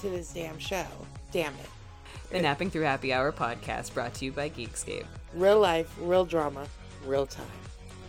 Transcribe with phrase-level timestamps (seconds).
[0.00, 0.86] to this damn show.
[1.30, 1.68] Damn it.
[2.30, 5.04] The Napping Through Happy Hour podcast brought to you by Geekscape.
[5.34, 6.66] Real life, real drama,
[7.04, 7.44] real time.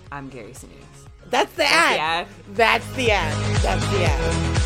[0.10, 1.08] I'm Gary Sinise.
[1.30, 2.00] That's the the ad.
[2.00, 2.28] ad.
[2.54, 3.36] That's the ad.
[3.62, 4.58] That's the ad.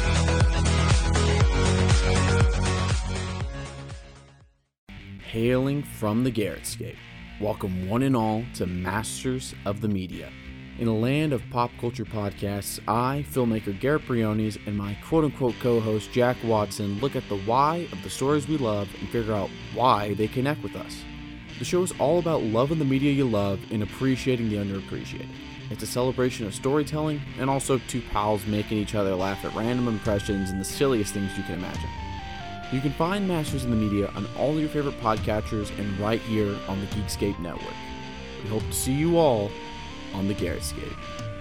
[5.22, 6.98] Hailing from the Garrettscape,
[7.42, 10.30] welcome one and all to Masters of the Media.
[10.78, 15.56] In a land of pop culture podcasts, I, filmmaker Garrett Briones, and my quote unquote
[15.62, 19.34] co host Jack Watson look at the why of the stories we love and figure
[19.34, 21.02] out why they connect with us.
[21.60, 25.30] The show is all about loving the media you love and appreciating the underappreciated.
[25.70, 29.88] It's a celebration of storytelling and also two pals making each other laugh at random
[29.88, 31.90] impressions and the silliest things you can imagine.
[32.74, 36.54] You can find Masters in the Media on all your favorite podcatchers and right here
[36.68, 37.74] on the Geekscape Network.
[38.44, 39.50] We hope to see you all
[40.16, 40.94] on the Garrettscape.
[40.94, 41.35] Hey,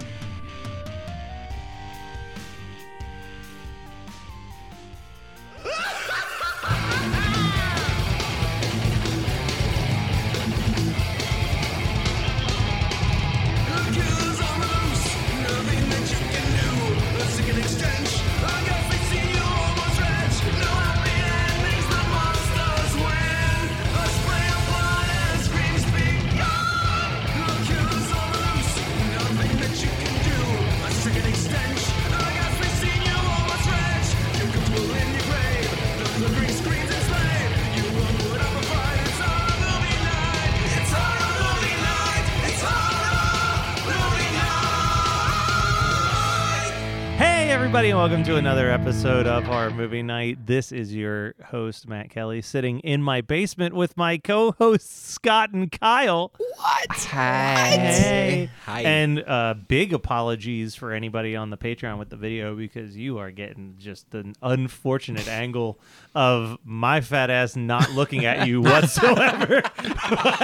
[48.05, 50.45] welcome to another episode of our movie night.
[50.45, 55.53] This is your host, Matt Kelly, sitting in my basement with my co hosts, Scott
[55.53, 56.31] and Kyle.
[56.37, 56.85] What?
[56.91, 57.69] Hi.
[57.69, 58.49] Hey.
[58.65, 58.81] Hi.
[58.81, 63.31] And uh, big apologies for anybody on the Patreon with the video because you are
[63.31, 65.79] getting just an unfortunate angle
[66.13, 69.63] of my fat ass not looking at you whatsoever.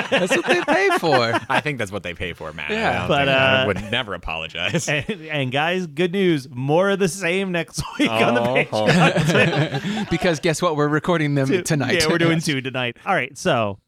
[0.09, 1.39] That's what they pay for.
[1.47, 2.71] I think that's what they pay for, Matt.
[2.71, 3.03] Yeah.
[3.03, 4.89] I But, think- I uh, would never apologize.
[4.89, 10.09] and, and guys, good news more of the same next week on the Oh, Patreon.
[10.09, 10.75] because guess what?
[10.75, 11.61] We're recording them Two.
[11.61, 12.01] tonight.
[12.01, 12.97] Yeah, we're doing two tonight.
[13.05, 13.79] All right, so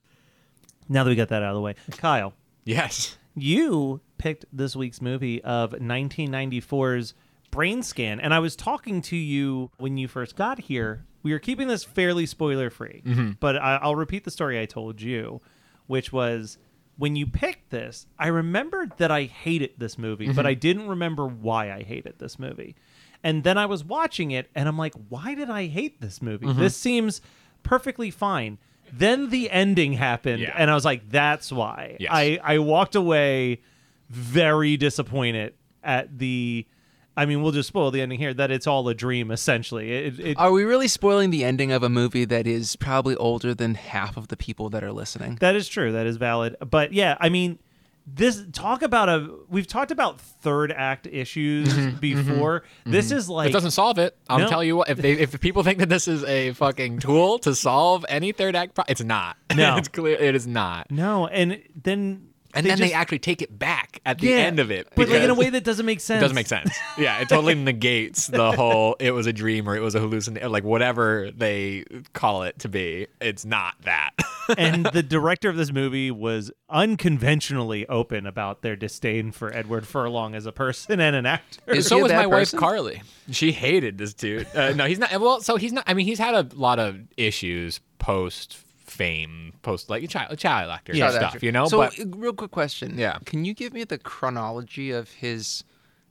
[0.90, 2.34] now that we got that out of the way, Kyle,
[2.66, 3.18] yes.
[3.35, 7.13] you picked this week's movie of 1994's
[7.52, 11.06] Brain Scan, and I was talking to you when you first got here.
[11.22, 13.31] We are keeping this fairly spoiler free, mm-hmm.
[13.40, 15.40] but I, I'll repeat the story I told you,
[15.88, 16.57] which was
[16.97, 18.07] when you picked this.
[18.19, 20.47] I remembered that I hated this movie, but mm-hmm.
[20.47, 22.75] I didn't remember why I hated this movie.
[23.23, 26.45] And then I was watching it, and I'm like, why did I hate this movie?
[26.45, 26.59] Mm-hmm.
[26.59, 27.22] This seems
[27.63, 28.57] perfectly fine.
[28.91, 30.53] Then the ending happened, Yeah.
[30.57, 31.97] and I was like, that's why.
[32.00, 32.11] Yes.
[32.13, 33.61] I, I walked away
[34.09, 35.53] very disappointed
[35.84, 36.67] at the.
[37.16, 39.91] I mean, we'll just spoil the ending here that it's all a dream, essentially.
[39.91, 43.53] It, it, Are we really spoiling the ending of a movie that is probably older
[43.53, 45.35] than half of the people that are listening?
[45.40, 45.91] that is true.
[45.91, 46.55] That is valid.
[46.67, 47.59] But yeah, I mean,
[48.05, 49.29] this talk about a.
[49.50, 51.88] We've talked about third act issues mm-hmm.
[51.88, 51.97] Mm-hmm.
[52.00, 52.64] before.
[52.85, 53.17] This mm-hmm.
[53.17, 53.50] is like.
[53.50, 54.17] it doesn't solve it.
[54.29, 54.50] I'll No.
[54.50, 54.90] tell you what.
[54.90, 58.55] If they, if people think that this is a fucking tool to solve any third
[58.55, 59.38] act, pro- it's not.
[59.55, 59.76] No.
[59.78, 60.17] it's clear.
[60.17, 60.91] It is not.
[60.91, 62.29] No, and then.
[62.53, 64.88] And then just, they actually take it back at the yeah, end of it.
[64.96, 66.14] But like in a way that doesn't make sense.
[66.14, 66.72] It doesn't make sense.
[66.97, 70.52] Yeah, it totally negates the whole it was a dream or it was a hallucination,
[70.52, 73.08] like whatever they call it to be.
[73.20, 74.11] It's not that.
[74.58, 80.35] and the director of this movie was unconventionally open about their disdain for Edward Furlong
[80.35, 81.59] as a person and an actor.
[81.73, 82.52] Is so he was bad my wife?
[82.52, 83.02] Carly.
[83.32, 84.47] She hated this dude.
[84.55, 85.11] Uh, no, he's not.
[85.20, 85.84] Well, so he's not.
[85.88, 88.58] I mean, he's had a lot of issues post
[88.93, 91.34] fame, post like child child actor Child stuff.
[91.35, 91.45] actor.
[91.45, 92.97] You know, So, but uh, real quick question.
[92.97, 93.17] Yeah.
[93.25, 95.63] Can you give me the chronology of his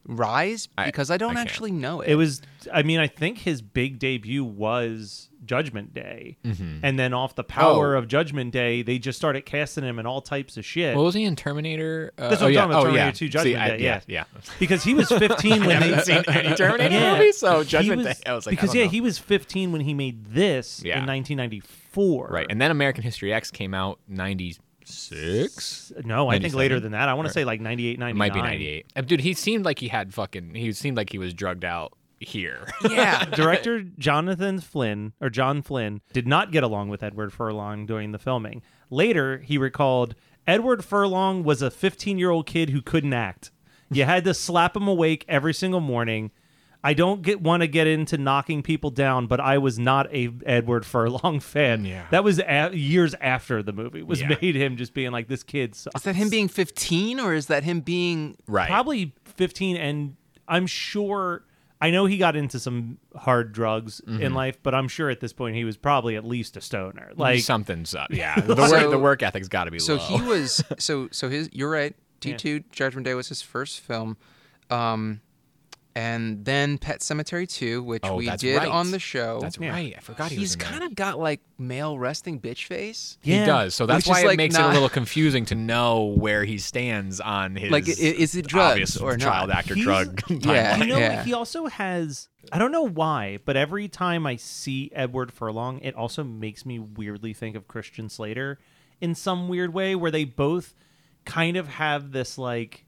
[0.07, 0.69] Rise?
[0.85, 1.49] Because I, don't I can't.
[1.49, 2.11] actually know it.
[2.11, 2.43] It was,
[2.73, 7.95] I mean, I think his big debut was Judgment Day, and then off the power
[7.95, 7.99] Oh.
[7.99, 10.97] of Judgment Day, they just started casting him in all types of shit.
[10.97, 12.13] What was he in Terminator?
[12.17, 12.61] Uh, That's what oh, I'm yeah.
[12.61, 13.11] talking about, oh, Terminator yeah.
[13.13, 14.25] 2 See, Judgment I- Day, yeah, yeah.
[14.35, 14.41] yeah.
[14.59, 17.13] because he was 15 I when haven't they seen any Terminator Yeah.
[17.15, 18.23] movies, so He Judgment was- Day.
[18.31, 18.91] I was like, because don't yeah, know.
[18.91, 20.99] he was 15 when he made this Yeah.
[21.01, 22.29] in 1994.
[22.31, 25.93] right, and then American History X came out '96.
[26.05, 27.09] no, I think later than that.
[27.09, 28.11] I want Or- to say like 98, 99.
[28.11, 28.87] It might be '98.
[28.97, 30.55] Uh, Dude, he seemed like he had fucking.
[30.55, 31.93] He seemed like he was drugged out
[32.25, 32.67] here.
[32.89, 33.25] yeah.
[33.35, 38.19] Director Jonathan Flynn or John Flynn did not get along with Edward Furlong during the
[38.19, 38.63] filming.
[38.91, 40.15] Later, he recalled
[40.47, 43.51] Edward Furlong was a 15 year old kid who couldn't act.
[43.91, 46.31] You had to slap him awake every single morning.
[46.85, 50.31] I don't get want to get into knocking people down, but I was not a
[50.45, 51.85] Edward Furlong fan.
[51.85, 52.07] Yeah.
[52.11, 54.35] That was a- years after the movie was Yeah.
[54.41, 54.57] made.
[54.57, 57.63] Him just being like, "This kid sucks." Is that him being 15 or is that
[57.63, 58.67] him being right.
[58.69, 60.17] probably 15 and
[60.49, 61.45] i'm sure
[61.83, 64.23] i know he got into some hard drugs Mm-hmm.
[64.23, 67.11] in life but i'm sure at this point he was probably at least a stoner
[67.17, 68.09] like something's up.
[68.11, 69.99] Yeah, the work, So- the work ethic's got to be So low.
[70.01, 71.95] he was so so his you're right.
[72.23, 74.17] T2 Judgment Day was his first film.
[74.71, 75.21] Um
[75.95, 78.69] and then Pet Sematary 2, which Oh, we did right.
[78.69, 79.41] on the show.
[79.41, 79.95] That's right.
[79.97, 83.19] I forgot he He's was kind of got like male resting bitch face.
[83.21, 83.75] He does.
[83.75, 86.59] So that's Which why it like, makes it a little confusing to know where he
[86.59, 89.21] stands on his Like, is it drugs obvious or not?
[89.21, 90.77] child actor He's- drug Yeah.
[90.77, 90.79] timeline.
[90.81, 91.23] you know yeah.
[91.25, 95.95] he also has i don't know why but every time i see edward furlong it
[95.95, 98.59] also makes me weirdly think of christian slater
[99.01, 100.75] in some weird way where they both
[101.25, 102.85] kind of have this like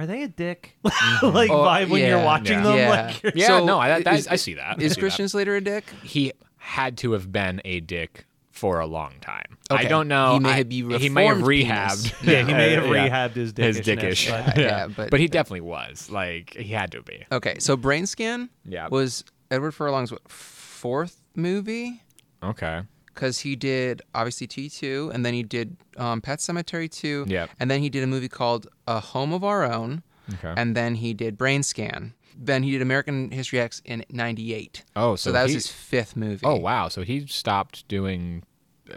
[0.00, 1.26] are they a dick mm-hmm.
[1.26, 2.24] like Oh, vibe when you're yeah.
[2.24, 2.62] watching Yeah.
[2.62, 2.88] them Yeah.
[2.90, 4.78] like you're- Yeah, So, no, I, that, is- I see that.
[4.78, 5.28] I Is see Christian that.
[5.30, 5.84] Slater a dick?
[6.02, 9.56] He had to have been a dick for a long time.
[9.70, 9.88] I Okay.
[9.88, 10.34] don't know.
[10.34, 12.06] He may I- have be He may have reformed penis.
[12.12, 12.26] rehabbed.
[12.32, 13.08] yeah he may have Yeah.
[13.08, 14.28] rehabbed his his dickish.
[14.30, 16.10] but- Yeah, but- he definitely was.
[16.10, 17.24] Like he had to be.
[17.32, 18.88] Okay, so Brain Scan Yeah.
[18.88, 22.02] was Edward Furlong's what, fourth movie?
[22.42, 22.82] Okay.
[23.20, 27.50] Because he did obviously T2, and then he did um, Pet Sematary 2, Yep.
[27.60, 30.02] and then he did a movie called A Home of Our Own,
[30.32, 30.54] Okay.
[30.56, 32.14] and then he did Brain Scan.
[32.34, 34.84] Then he did American History X in '98.
[34.96, 36.46] Oh, so, so that was his fifth movie.
[36.46, 36.88] Oh wow.
[36.88, 38.44] So he stopped doing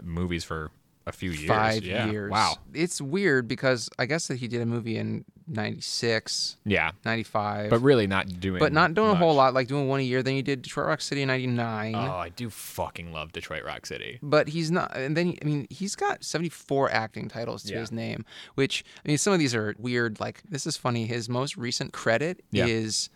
[0.02, 0.70] movies for
[1.06, 1.48] a few years.
[1.48, 2.10] Five Yeah.
[2.10, 2.30] years.
[2.30, 2.56] Wow.
[2.72, 6.92] It's weird because I guess that he did a movie in '96, Yeah.
[7.04, 8.58] '95, But really not doing.
[8.58, 10.22] but not doing a whole lot, like doing one a year.
[10.22, 11.94] Then he did Detroit Rock City in '99.
[11.94, 14.18] Oh, I do fucking love Detroit Rock City.
[14.22, 17.80] but he's not and then he- i mean he's got 74 acting titles to Yeah.
[17.80, 18.24] his name
[18.54, 21.92] which i mean some of these are weird like this is funny his most recent
[21.92, 22.66] credit Yeah.
[22.66, 23.10] is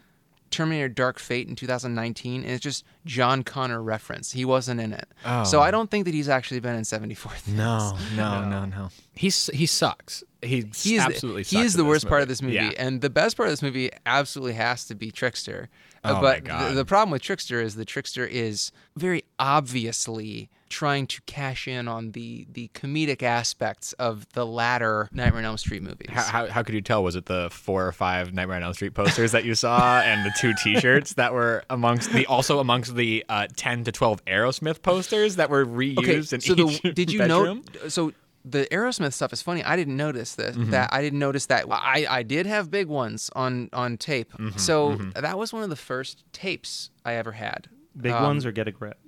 [0.50, 5.06] terminator dark fate in 2019 and it's just john connor reference he wasn't in it
[5.44, 5.62] so Oh.
[5.62, 8.88] i don't think that he's actually been in 74 things No, no, no, no.
[9.14, 10.22] He's he sucks.
[10.42, 12.70] He he is absolutely the, he is the this worst part of this movie Yeah.
[12.78, 15.68] and the best part of this movie absolutely has to be trickster
[16.04, 16.70] Uh, Oh my but God.
[16.70, 21.88] The, the problem with trickster is the trickster is very obviously trying to cash in
[21.88, 26.46] on the the comedic aspects of the latter nightmare on elm street movies How, how,
[26.46, 27.02] how could you tell?
[27.02, 30.24] Was it the four or five Nightmare on Elm Street posters that you saw, and
[30.24, 34.82] the two T-shirts that were amongst the also amongst the uh, ten to twelve Aerosmith
[34.82, 37.64] posters that were reused okay in so each the, did you bedroom?
[37.74, 38.12] know so
[38.44, 39.62] the Aerosmith stuff is funny.
[39.62, 40.56] I didn't notice this.
[40.56, 40.70] Mm-hmm.
[40.70, 41.66] That I didn't notice that.
[41.70, 44.32] I, I did have big ones on on tape.
[44.32, 47.68] Mm-hmm, so that was one of the first tapes I ever had.
[47.96, 48.98] big Um, ones or get a grip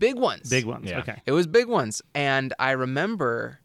[0.00, 0.50] Big ones.
[0.50, 0.98] big ones Yeah.
[1.00, 3.60] okay It was big ones, and I remember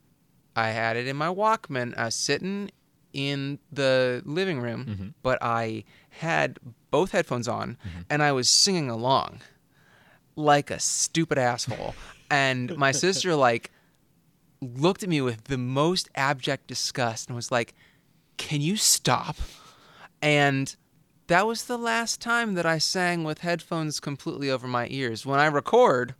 [0.55, 2.69] I had it in my Walkman, uh, sitting
[3.13, 5.07] in the living room, Mm-hmm.
[5.23, 6.59] but I had
[6.91, 7.77] both headphones on,
[8.09, 9.41] and I was singing along
[10.35, 11.95] like a stupid asshole.
[12.29, 13.71] and my sister like
[14.61, 17.73] looked at me with the most abject disgust and was like,
[18.37, 19.35] "Can you stop?"
[20.21, 20.75] And
[21.27, 25.25] that was the last time that I sang with headphones completely over my ears.
[25.25, 26.15] When I record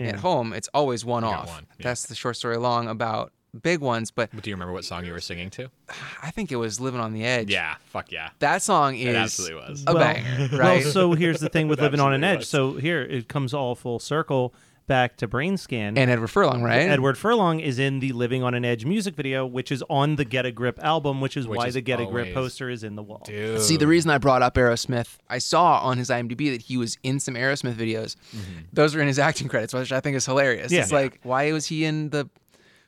[0.00, 1.32] at home, it's always one Mm-hmm.
[1.32, 1.48] got off.
[1.48, 1.84] one, yeah.
[1.84, 4.10] That's the short story long about big ones.
[4.10, 5.70] But But do you remember what song you were singing to?
[6.22, 8.30] I think it was "Living on the Edge." Yeah, fuck yeah.
[8.40, 9.84] that song is absolutely was.
[9.86, 10.82] a Well- banger, right?
[10.84, 12.38] Well, so here's the thing with living on an edge.
[12.40, 12.48] was.
[12.48, 14.52] So here it comes all full circle
[14.90, 15.96] back to Brain Scan.
[15.96, 16.80] and Edward Furlong, right?
[16.80, 20.24] Edward Furlong is in the Living on an Edge music video, which is on the
[20.24, 22.68] Get a Grip album, which is Which why is the Get a Grip always- poster
[22.68, 23.22] is in the wall.
[23.24, 23.60] Dude.
[23.60, 26.98] See, the reason I brought up Aerosmith, I saw on his IMDb that he was
[27.04, 28.16] in some Aerosmith videos.
[28.34, 28.58] Mm-hmm.
[28.72, 30.72] Those are in his acting credits, which I think is hilarious.
[30.72, 30.82] Yeah.
[30.82, 32.28] It's like, why was he in the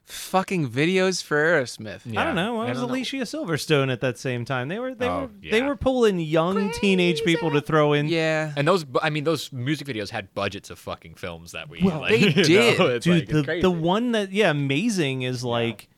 [0.05, 2.17] fucking videos for Aerosmith?
[2.17, 2.57] I don't know.
[2.57, 2.95] Why I was don't know.
[2.95, 4.69] Alicia Silverstone at that same time?
[4.69, 8.09] They were they Oh, were they were pulling young teenage people to throw in.
[8.09, 8.53] Yeah.
[8.57, 11.83] And those, I mean, those music videos had budgets of fucking films that we.
[11.83, 13.03] Well, like, they you know, did.
[13.03, 15.89] Dude, like, the the one that yeah, amazing is like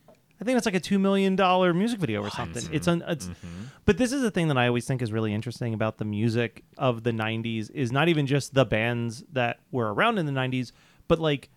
[0.41, 2.63] I think it's like a two million dollar music video or something.
[2.63, 2.75] Mm-hmm.
[2.75, 3.65] It's an it's, mm-hmm.
[3.85, 6.65] but this is the thing that I always think is really interesting about the music
[6.77, 10.73] of the '90s is not even just the bands that were around in the '90s,
[11.09, 11.49] but like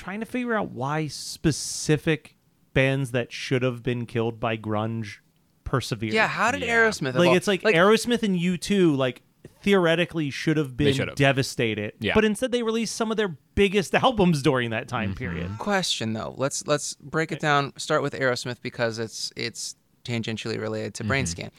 [0.00, 2.36] trying to figure out why specific
[2.72, 5.18] bands that should have been killed by grunge
[5.64, 6.14] persevered.
[6.14, 6.76] Yeah, how did Yeah.
[6.76, 7.14] Aerosmith?
[7.14, 7.36] like evolve?
[7.36, 9.20] it's like, Aerosmith and U2 like
[9.62, 11.16] theoretically should have been should've.
[11.16, 11.92] devastated.
[12.00, 12.14] Yeah.
[12.14, 15.18] But instead they released some of their biggest albums during that time mm-hmm.
[15.18, 15.58] period.
[15.58, 16.34] question though.
[16.38, 17.74] Let's let's break it down.
[17.76, 21.30] Start with Aerosmith because it's it's tangentially related to brain mm-hmm.
[21.30, 21.50] scan.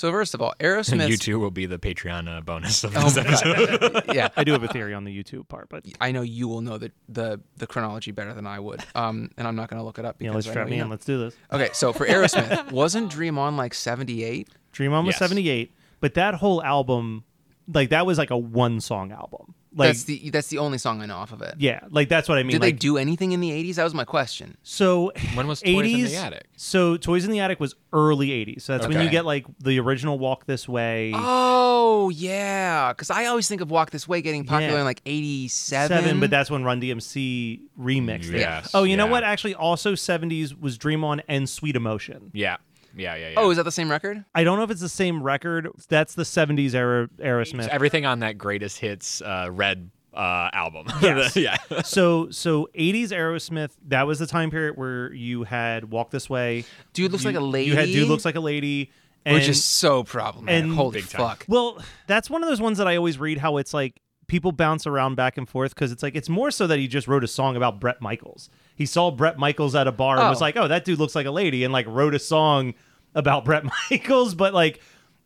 [0.00, 1.08] So first of all, Aerosmith.
[1.08, 4.02] U2 will be the Patreon uh, bonus of Oh this my episode.
[4.14, 6.62] Yeah, I do have a theory on the U2 part, but I know you will
[6.62, 8.82] know the the, the chronology better than I would.
[8.94, 10.70] Um, and I'm not going to look it up yeah, because let's I strap know
[10.70, 10.86] me in.
[10.86, 10.90] know.
[10.90, 11.36] Let's do this.
[11.52, 14.48] Okay, so for Aerosmith, wasn't Dream On like 78?
[14.72, 15.18] Dream On was Yes.
[15.18, 17.24] 78, but that whole album
[17.72, 19.54] like that was like a one song album.
[19.72, 21.54] Like that's the that's the only song I know off of it.
[21.58, 22.52] yeah, like that's what I mean.
[22.52, 23.76] Did they do anything in the 80s?
[23.76, 24.56] That was my question.
[24.64, 26.48] So When was Toys 80s, in the Attic?
[26.56, 28.62] So Toys in the Attic was early 80s.
[28.62, 31.12] So that's when you get like the original Walk This Way.
[31.14, 34.78] Oh yeah, because I always think of Walk This Way getting popular Yeah.
[34.80, 36.18] in like 87.
[36.18, 38.40] But that's when Run DMC remixed it.
[38.40, 39.22] Yes, Oh, you know what?
[39.22, 42.30] Actually, also 70s was Dream On and Sweet Emotion.
[42.34, 42.56] yeah,
[42.96, 43.34] yeah, yeah, yeah.
[43.38, 44.24] oh, is that the same record?
[44.34, 45.68] I don't know if it's the same record.
[45.88, 47.68] That's the 70s era Aerosmith.
[47.68, 50.86] everything on that greatest hits uh, red uh, album.
[51.02, 51.36] Yes.
[51.36, 51.56] yeah.
[51.84, 56.64] so so 80s Aerosmith, that was the time period where you had Walk This Way.
[56.92, 57.70] Dude looks You- like a lady.
[57.70, 58.90] You had Dude Looks Like a Lady.
[59.26, 60.64] And, which is so problematic.
[60.64, 61.20] and- Holy Big time.
[61.20, 61.44] fuck.
[61.46, 64.86] Well, that's one of those ones that I always read how it's like people bounce
[64.86, 67.28] around back and forth because it's like it's more so that he just wrote a
[67.28, 68.48] song about Bret Michaels.
[68.80, 70.44] He saw Bret Michaels at a bar and was Oh.
[70.46, 72.72] like, "Oh, that dude looks like a lady," and like wrote a song
[73.14, 74.34] about Bret Michaels.
[74.34, 74.80] But like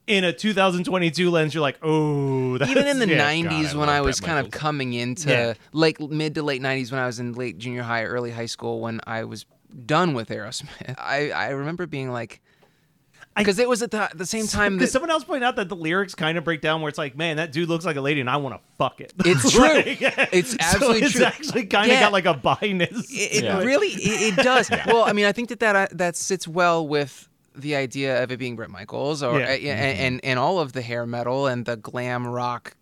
[0.08, 3.30] in a 2022 lens, you're like, "Oh, that's, Even in the yeah.
[3.32, 5.54] 90s God, I when I was Bret kind of coming into Yeah.
[5.73, 8.80] like mid to late 90s when I was in late junior high, early high school
[8.80, 9.46] when I was
[9.87, 10.96] done with Aerosmith.
[10.99, 12.40] I, I remember being like
[13.37, 15.76] because it was at the, the same time that someone else pointed out that the
[15.76, 18.21] lyrics kind of break down where it's like, man, that dude looks like a lady,
[18.21, 19.12] and I want to fuck it.
[19.25, 19.62] It's true.
[19.64, 19.99] Like,
[20.33, 21.25] It's so absolutely it's true.
[21.25, 22.00] actually kind of Yeah.
[22.00, 23.05] got like a biness.
[23.11, 23.59] it, it Yeah.
[23.62, 24.71] really it, it does.
[24.87, 28.31] Well, I mean, I think that that uh, that sits well with the idea of
[28.33, 29.47] it being Bret Michaels or Yeah.
[29.47, 32.76] uh, and, and and all of the hair metal and the glam rock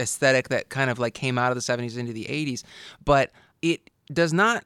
[0.00, 2.62] aesthetic that kind of like came out of the 70s into the 80s,
[3.04, 3.30] but
[3.62, 4.64] it does not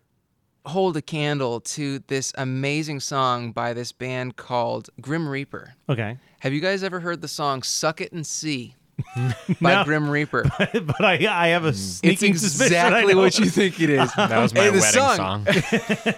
[0.68, 5.75] hold a candle to this amazing song by this band called Grim Reaper.
[5.88, 8.75] okay, Have you guys ever heard the song "Suck It and See"
[9.60, 9.84] by No.
[9.84, 10.42] Grim Reaper?
[10.58, 12.75] but I I have a It's sneaking suspicion.
[12.75, 14.12] Exactly what you think it is.
[14.16, 15.46] That was my Hey, wedding song.
[15.46, 16.14] song.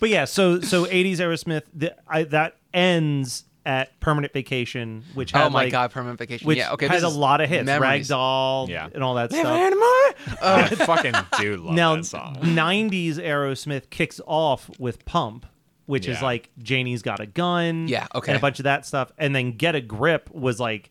[0.00, 5.38] But yeah, so so 80s Aerosmith the, I, that ends at Permanent Vacation, which oh
[5.38, 6.46] had Oh my like, god, Permanent Vacation.
[6.46, 6.86] which yeah, okay.
[6.88, 8.08] has a lot of hits, memories.
[8.10, 8.88] Ragdoll, Yeah.
[8.94, 9.60] and all that Never stuff.
[9.60, 10.38] anymore.
[10.42, 12.36] I fucking do love now, that song.
[12.42, 15.46] 90s Aerosmith kicks off with Pump,
[15.86, 18.32] which is like Janie's Got a Gun, Yeah, okay.
[18.32, 20.90] and a bunch of that stuff, and then Get a Grip was like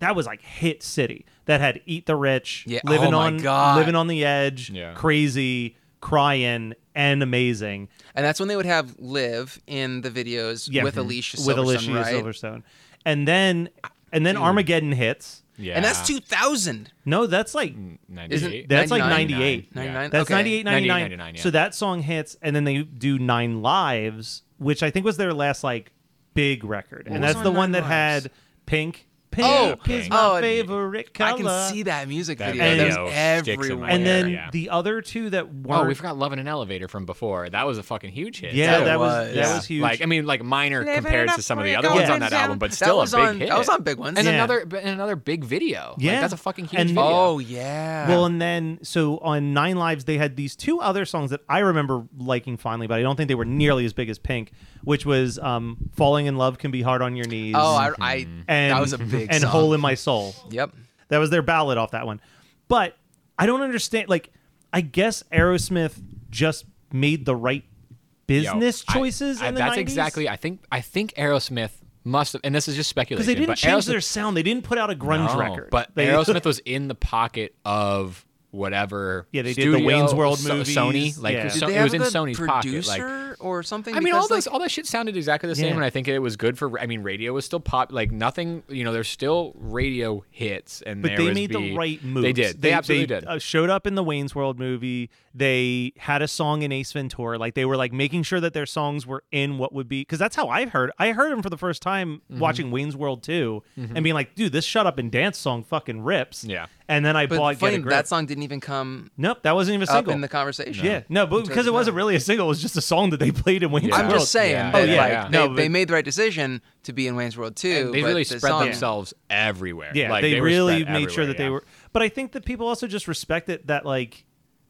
[0.00, 3.78] that was like hit city that had Eat the Rich, Yeah, living oh on God.
[3.78, 4.92] living on the edge, Yeah.
[4.94, 7.88] crazy, crying, and amazing.
[8.14, 10.82] And that's when they would have Live in the videos Yeah.
[10.84, 12.14] with Alicia Silverstone, with Silverstone, Alicia right?
[12.24, 12.62] Silverstone,
[13.06, 13.70] and then
[14.12, 15.38] and then Armageddon hits.
[15.56, 15.74] Yeah.
[15.76, 16.92] And that's 2000.
[17.06, 17.74] No, that's like
[18.08, 18.32] 98.
[18.32, 19.74] Isn't- that's like 98.
[19.74, 20.10] 99?
[20.10, 20.34] That's Okay.
[20.34, 21.00] 98, 99.
[21.02, 21.40] 99, yeah.
[21.42, 25.32] So that song hits, and then they do Nine Lives, which I think was their
[25.32, 25.92] last like
[26.34, 28.30] big record, and that's on the one Nine that had
[28.66, 29.06] Pink.
[29.32, 31.30] Pink Oh, is my Oh, favorite color.
[31.30, 31.36] I
[31.66, 33.08] can see that music That video.
[33.08, 33.76] That video everywhere.
[33.86, 34.50] my And then Yeah.
[34.52, 35.82] the other two that weren't.
[35.84, 37.48] Oh, we forgot "Love in an Elevator" from before.
[37.48, 38.54] That was a fucking huge hit.
[38.54, 39.26] Yeah, That that was, was.
[39.28, 39.54] that Yeah.
[39.56, 39.82] was huge.
[39.82, 42.32] Like I mean, like minor Living compared to some of the other ones on that
[42.32, 43.48] album, but That still a big on, hit.
[43.48, 44.18] That was on big ones.
[44.18, 44.34] and Yeah.
[44.34, 45.96] another and another big video.
[45.98, 46.12] Yeah.
[46.12, 47.02] like, that's a fucking huge And- video.
[47.02, 48.08] Oh yeah.
[48.08, 51.60] Well, and then so on Nine Lives, they had these two other songs that I
[51.60, 54.52] remember liking fondly, but I don't think they were nearly as big as Pink,
[54.84, 58.14] which was um, "Falling in Love Can Be Hard on Your Knees." oh, I, I
[58.48, 59.50] and that was a big and song.
[59.50, 60.74] "Hole in My Soul." Yep.
[61.08, 62.20] That was their ballad off that one.
[62.68, 62.96] But
[63.38, 64.08] I don't understand.
[64.08, 64.30] Like,
[64.72, 69.76] I guess Aerosmith just made the right Yo, business I- choices I- in the that's
[69.76, 69.80] 90s?
[69.80, 70.28] exactly.
[70.28, 71.72] I think I think Aerosmith
[72.04, 73.18] must have, and this is just speculation.
[73.20, 74.36] because they didn't but change Aerosmith, their sound.
[74.36, 75.68] They didn't put out a grunge No, record.
[75.70, 79.26] But They- Aerosmith was in the pocket of whatever.
[79.32, 80.76] Yeah, they did the Wayne's World So- movies.
[80.76, 81.48] Sony, like Yeah.
[81.48, 82.62] so- it was in Sony's pocket.
[82.68, 83.94] producer Like, or something?
[83.96, 85.74] I mean, all Because, those all that shit sounded exactly the same, Yeah.
[85.76, 86.78] and I think it was good for.
[86.78, 87.90] I mean, radio was still pop.
[87.92, 91.58] Like nothing, you know, there's still radio hits, and but there they was made the
[91.58, 92.22] be- right move.
[92.22, 92.62] They did.
[92.62, 93.24] They, absolutely did.
[93.24, 95.10] Uh, showed up in the Wayne's World movie.
[95.34, 97.38] They had a song in Ace Ventura.
[97.38, 100.18] Like they were like making sure that their songs were in what would be because
[100.18, 100.92] that's how I heard.
[100.98, 102.38] I heard them for the first time Mm-hmm.
[102.40, 103.62] watching Wayne's World 2
[103.94, 106.44] and being like, dude, this "Shut Up and Dance" song fucking rips.
[106.44, 106.66] Yeah.
[106.88, 107.92] And then I But bought funny, Get a Grip.
[107.94, 110.12] that song didn't didn't even come Nope, that wasn't even a up single.
[110.14, 110.84] in the conversation.
[110.84, 113.20] yeah, no, but because it wasn't really a single, it was just a song that
[113.20, 113.96] they played in Wayne's Yeah.
[113.96, 114.20] I'm World.
[114.20, 114.70] just saying Yeah.
[114.70, 115.28] that Oh, yeah, like, yeah.
[115.28, 117.68] they, No, but- they made the right decision to be in Wayne's World too.
[117.86, 119.92] And they but really the spread song- themselves everywhere.
[119.94, 121.50] Yeah, like, they, were really spread made sure everywhere, that they yeah.
[121.50, 121.64] were.
[121.92, 124.24] But I think that people also just respect it that like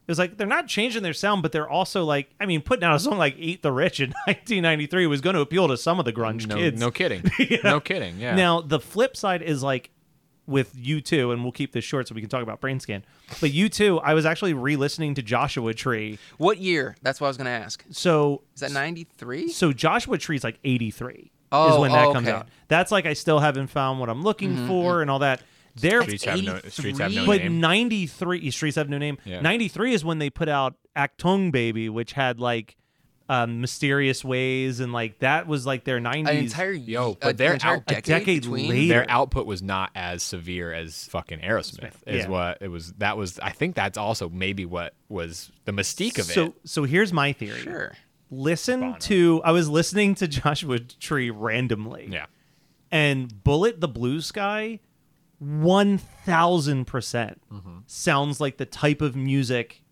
[0.05, 2.83] it was like they're not changing their sound, but they're also like I mean, putting
[2.85, 5.99] out a song like "Eat the Rich" in 1993 was going to appeal to some
[6.01, 6.81] of the grunge No, kids.
[6.81, 7.23] no kidding.
[7.39, 7.59] Yeah.
[7.63, 8.19] No kidding.
[8.19, 8.35] Yeah.
[8.35, 9.91] Now the flip side is like
[10.53, 13.05] with U2, and we'll keep this short so we can talk about brain scan.
[13.41, 16.19] But U2, I was actually re-listening to Joshua Tree.
[16.39, 16.95] What year?
[17.03, 17.85] That's what I was going to ask.
[17.91, 19.49] So Is that 93?
[19.49, 22.37] so Joshua Tree's like 83 is Oh, when that oh, comes okay.
[22.37, 22.49] out.
[22.69, 24.69] That's like I still haven't found what I'm looking mm-hmm.
[24.69, 25.43] for and all that.
[25.75, 27.61] They're streets have no streets have no but name.
[27.61, 29.41] 93 streets have no name Yeah.
[29.41, 32.77] 93 is when they put out achtung baby which had like
[33.33, 37.57] um, mysterious ways and like that was like their 90s An entire Yo, but their
[37.57, 38.89] they're out- a decade, decade later.
[38.89, 41.95] Their output was not as severe as fucking Aerosmith.
[42.07, 42.29] Is Yeah.
[42.29, 42.93] what it was.
[42.95, 43.39] That was.
[43.39, 46.35] I think that's also maybe what was the mystique of so it.
[46.35, 47.93] so so here's my theory Sure.
[48.31, 52.27] listen to i was listening to joshua tree randomly Yeah.
[52.91, 54.81] and bullet the blue sky
[55.43, 57.79] 1000% Mm-hmm.
[57.87, 59.83] sounds like the type of music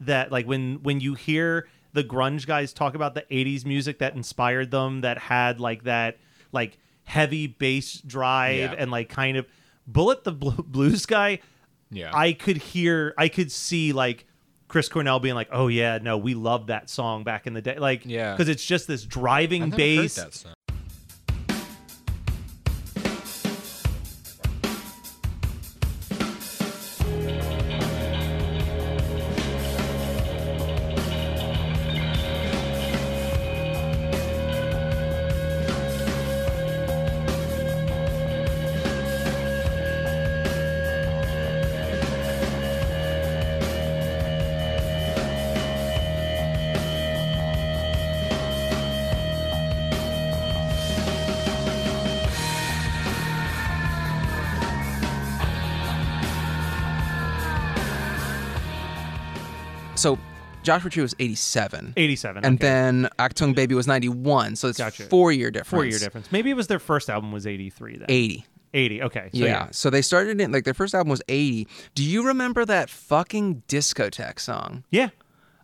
[0.00, 1.66] that like when when you hear
[1.98, 6.18] the grunge guys talk about the 80s music that inspired them that had like that
[6.52, 8.74] like heavy bass drive Yeah.
[8.78, 9.46] and like kind of
[9.86, 11.40] bullet the blue, blue sky
[11.90, 12.10] Yeah.
[12.14, 14.26] i could hear i could see like
[14.68, 17.78] chris cornell being like oh yeah no we love that song back in the day
[17.78, 18.32] like Yeah.
[18.34, 20.18] because it's just this driving bass
[60.68, 61.94] Joshua Tree was 87.
[61.96, 62.66] 87 And okay.
[62.68, 64.54] then Achtung Baby was 91.
[64.56, 65.04] So it's Gotcha.
[65.04, 65.70] four year difference.
[65.70, 68.44] four year difference maybe it was their first album was 83 then 80.
[68.74, 69.68] 80 okay so yeah.
[69.70, 71.66] So they started in like their first album was 80.
[71.94, 74.84] Do you remember that fucking discotheque song?
[74.90, 75.08] yeah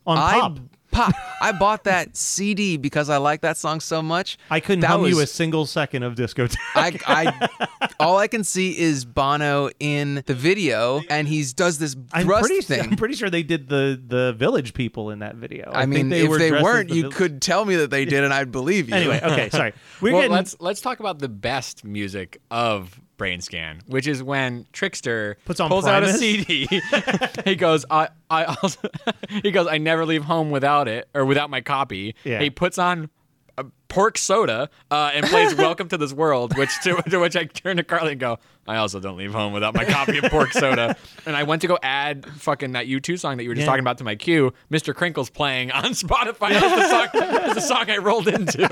[0.07, 0.59] on I pop
[0.95, 1.15] pop.
[1.41, 4.39] I bought that CD because I like that song so much.
[4.51, 6.57] I couldn't that hum was, you a single second of discotheque.
[6.75, 11.97] I, I, all I can see is Bono in the video, and he does this
[12.13, 12.81] I'm thrust pretty, thing.
[12.81, 15.71] I'm pretty sure they did the the village people in that video.
[15.73, 17.91] I, think mean, they if were they weren't, the you vill- could tell me that
[17.91, 18.95] they did, and I'd believe you.
[18.95, 19.73] Anyway, okay, sorry.
[20.01, 24.23] We're well, getting let's let's talk about the best music of Brain Scan, which is
[24.23, 26.69] when Trickster Puts on pulls out a CD.
[27.45, 28.89] he goes, I I also
[29.43, 32.15] he goes, I never leave home without it or without my copy.
[32.25, 32.41] Yeah.
[32.41, 33.11] He puts on
[33.59, 37.45] a pork soda uh, and plays "Welcome to This World," which to, to which I
[37.45, 40.53] turn to Carly and go, "I also don't leave home without my copy of pork
[40.53, 43.63] soda." And I went to go add fucking that U2 song that you were just
[43.65, 43.71] Yeah.
[43.71, 44.53] talking about to my queue.
[44.71, 44.93] Mr.
[44.93, 46.51] Krinkle's playing on Spotify.
[46.51, 47.09] That's the song.
[47.15, 48.69] That's the song I rolled into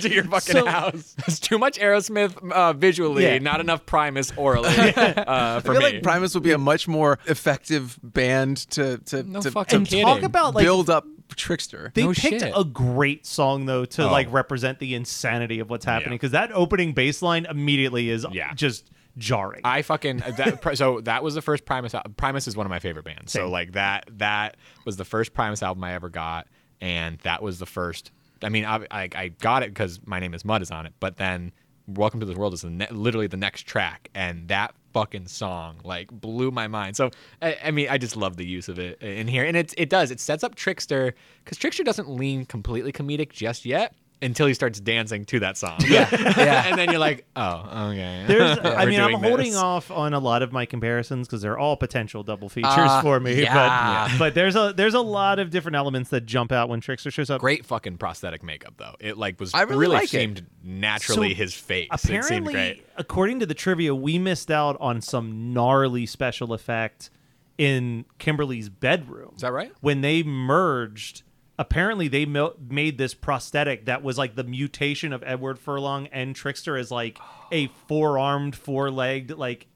[0.00, 1.14] to your fucking So- house.
[1.26, 3.38] It's too much Aerosmith uh, visually, Yeah.
[3.38, 5.78] not enough Primus orally uh, I feel me.
[5.80, 10.02] like Primus would be a much more effective band to to, No to, fucking to
[10.02, 11.04] talk about like build up
[11.36, 11.90] Trickster.
[11.94, 12.52] they No picked shit.
[12.56, 14.10] a great song though to Oh.
[14.12, 16.16] like represent the insanity of what's happening Yeah.
[16.16, 18.52] because that opening bass line immediately is Yeah.
[18.54, 19.60] just jarring.
[19.64, 21.94] I fucking uh, that, so that was the first Primus.
[21.94, 23.32] al- Primus is one of my favorite bands.
[23.32, 23.50] So Same.
[23.50, 26.46] like that that was the first Primus album I ever got,
[26.80, 28.10] and that was the first.
[28.42, 30.94] I mean, I I, I got it because my name is Mud is on it,
[31.00, 31.52] but then
[31.86, 35.80] Welcome to This World is the ne- literally the next track, and that fucking song
[35.84, 36.96] like blew my mind.
[36.96, 37.10] So
[37.42, 39.74] I, I mean, I just love the use of it uh, in here, and it
[39.76, 43.94] it does it sets up Trickster because Trickster doesn't lean completely comedic just yet.
[44.24, 46.64] Until he starts dancing to that song, yeah, Yeah.
[46.66, 48.24] and then you're like, oh, okay.
[48.26, 49.56] There's, I mean, I'm holding this.
[49.56, 53.20] off on a lot of my comparisons because they're all potential double features Uh, for
[53.20, 53.42] me.
[53.42, 54.08] yeah.
[54.12, 57.10] But, but there's a there's a lot of different elements that jump out when Trickster
[57.10, 57.40] shows up.
[57.40, 58.94] great fucking prosthetic makeup though.
[58.98, 60.08] It like was I really like it.
[60.10, 61.88] seemed naturally So, his face.
[61.92, 62.86] it seemed Apparently, great.
[62.96, 67.10] according to the trivia, we missed out on some gnarly special effect
[67.58, 69.32] in Kimberly's bedroom.
[69.36, 69.70] Is that right?
[69.80, 71.22] When they merged,
[71.58, 76.34] apparently they mil- made this prosthetic that was like the mutation of Edward Furlong and
[76.34, 77.18] Trickster as like
[77.52, 79.66] a four-armed, four-legged like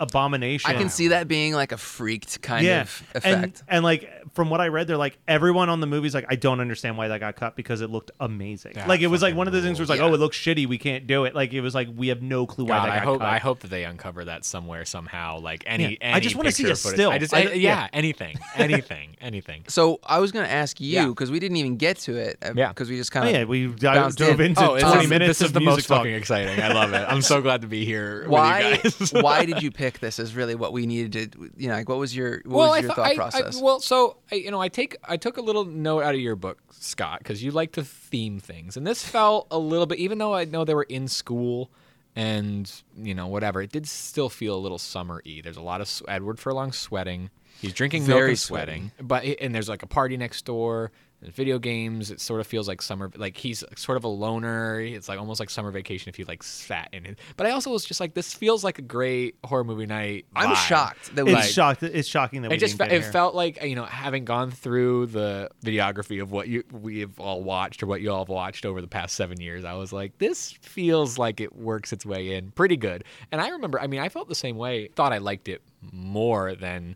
[0.00, 0.70] abomination.
[0.70, 2.82] I can see that being like a freaked kind yeah.
[2.82, 3.62] of effect.
[3.68, 6.60] and like from what I read, they're like everyone on the movie's like, I don't
[6.60, 8.72] understand why that got cut because it looked amazing.
[8.76, 10.12] Yeah, like it was like one of the things where it's like, rules.
[10.12, 11.34] oh, it looks shitty, we can't do it.
[11.34, 13.28] Like it was like we have no clue why God, that I got hope cut.
[13.28, 15.38] I hope that they uncover that somewhere somehow.
[15.40, 15.96] Like any, Yeah.
[16.00, 16.96] any I just wanna see picture a footage.
[16.96, 17.10] still.
[17.10, 17.54] I just, I- I- yeah.
[17.54, 19.64] yeah, anything, anything, anything.
[19.68, 21.06] so I was going to ask you Yeah.
[21.08, 22.68] because we didn't even get to it uh, Yeah.
[22.68, 24.46] because we just Oh kind of yeah, we di- bounced drove in.
[24.48, 25.98] into Oh, it's 20 minutes This is of the music most talk.
[25.98, 26.60] fucking exciting.
[26.62, 27.06] I love it.
[27.08, 28.28] I'm so glad to be here.
[28.28, 29.12] why With you guys.
[29.24, 31.98] why did you pick this as really what we needed to you know like what
[31.98, 34.36] was your what well, was I your thought- thought I- I- process well, so I,
[34.36, 37.42] you know, I take I took a little note out of your book, Scott, because
[37.42, 39.98] you like to theme things, and this felt a little bit.
[39.98, 41.70] Even though I know they were in school,
[42.14, 45.40] and you know whatever, it did still feel a little summer-y.
[45.42, 47.30] There's a lot of Edward Furlong sweating.
[47.60, 50.92] He's drinking milk Very and sweating, but and there's like a party next door.
[51.26, 52.12] There's video games.
[52.12, 53.10] It sort of feels like summer.
[53.16, 54.80] Like he's sort of a loner.
[54.80, 57.18] It's like almost like summer vacation if you like sat in it.
[57.36, 60.26] But I also was just like, this feels like a great horror movie night.
[60.36, 61.82] I'm shocked that we, It's we shocked.
[61.82, 63.12] It's shocking that we It just didn't fe- get it here.
[63.12, 67.82] felt like you know having gone through the videography of what you we've all watched
[67.82, 69.64] or what you all have watched over the past seven years.
[69.64, 73.02] I was like, this feels like it works its way in pretty good.
[73.32, 74.88] And I remember, I mean, I felt the same way.
[74.94, 75.60] Thought I liked it
[75.92, 76.94] more than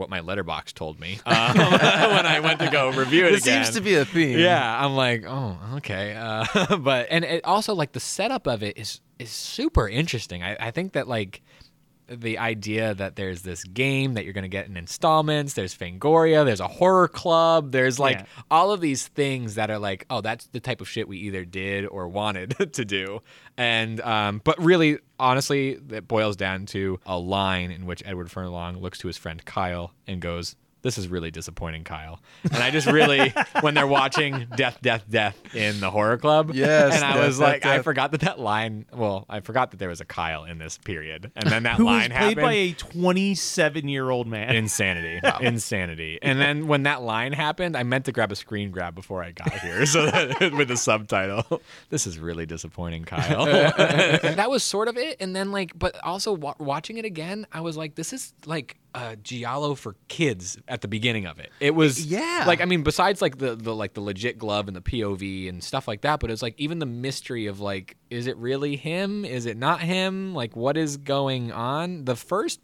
[0.00, 3.64] what my Letterboxd told me um, when I went to go review it again.
[3.64, 4.38] seems to be a theme.
[4.38, 6.16] Yeah, I'm like, oh, okay.
[6.16, 10.42] Uh, but and it also like the setup of it is is super interesting.
[10.42, 11.42] I, I think that like
[12.10, 15.54] the idea that there's this game that you're going to get in installments.
[15.54, 16.44] There's Fangoria.
[16.44, 17.70] There's a horror club.
[17.72, 18.24] There's like Yeah.
[18.50, 21.44] all of these things that are like, oh, that's the type of shit we either
[21.44, 23.20] did or wanted to do.
[23.56, 28.78] And um, but really, honestly, it boils down to a line in which Edward Furlong
[28.78, 30.56] looks to his friend Kyle and goes.
[30.82, 32.20] This is really disappointing, Kyle.
[32.44, 36.94] And I just really, when they're watching Death, Death, Death in the horror club, Yes,
[36.94, 38.86] and I Death, was Death, like, I forgot that that line.
[38.92, 42.10] Well, I forgot that there was a Kyle in this period, and then that line
[42.10, 42.38] happened.
[42.40, 42.90] Who was played happened.
[42.90, 44.54] by a 27 year old man.
[44.56, 46.18] Insanity, insanity.
[46.22, 49.32] And then when that line happened, I meant to grab a screen grab before I
[49.32, 51.60] got here, so that, with the subtitle.
[51.90, 53.46] This is really disappointing, Kyle.
[53.46, 55.16] and that was sort of it.
[55.20, 58.76] And then like, but also wa- watching it again, I was like, this is like
[58.94, 61.50] a giallo for kids at the beginning of it.
[61.60, 62.44] It was Yeah.
[62.46, 65.62] like I mean, besides like the the like the legit glove and the POV and
[65.62, 69.24] stuff like that, but it's like even the mystery of like, is it really him?
[69.24, 70.34] Is it not him?
[70.34, 72.04] Like, what is going on?
[72.04, 72.60] The first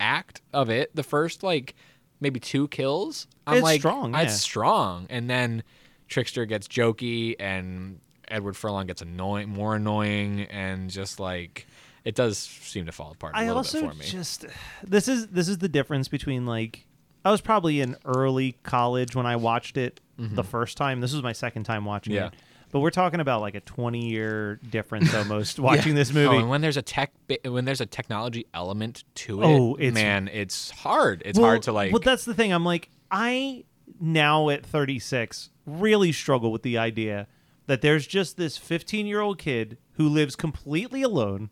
[0.00, 1.74] act of it, the first like
[2.20, 5.62] maybe two kills, I'm It's like, strong, It's strong, and then
[6.08, 11.66] Trickster gets jokey, and Edward Furlong gets annoying, more annoying, and just like
[12.04, 14.04] it does seem to fall apart a I little also bit for me.
[14.04, 14.46] just
[14.82, 16.86] this is this is the difference between like
[17.24, 21.00] I was probably in early college when I watched it the first time.
[21.00, 22.22] This was my second time watching Mm-hmm.
[22.22, 22.26] Yeah.
[22.28, 22.34] it.
[22.70, 26.36] But we're talking about like a 20 year difference almost watching this movie.
[26.36, 27.12] Oh, and when there's a tech,
[27.44, 31.22] when there's a technology element to it, Oh, it's- man, it's hard.
[31.24, 31.92] It's Well- hard to like.
[31.92, 32.52] Well, that's the thing.
[32.52, 33.64] I'm like, I
[34.00, 37.26] now at 36 really struggle with the idea
[37.66, 41.50] that there's just this 15 year old kid who lives completely alone,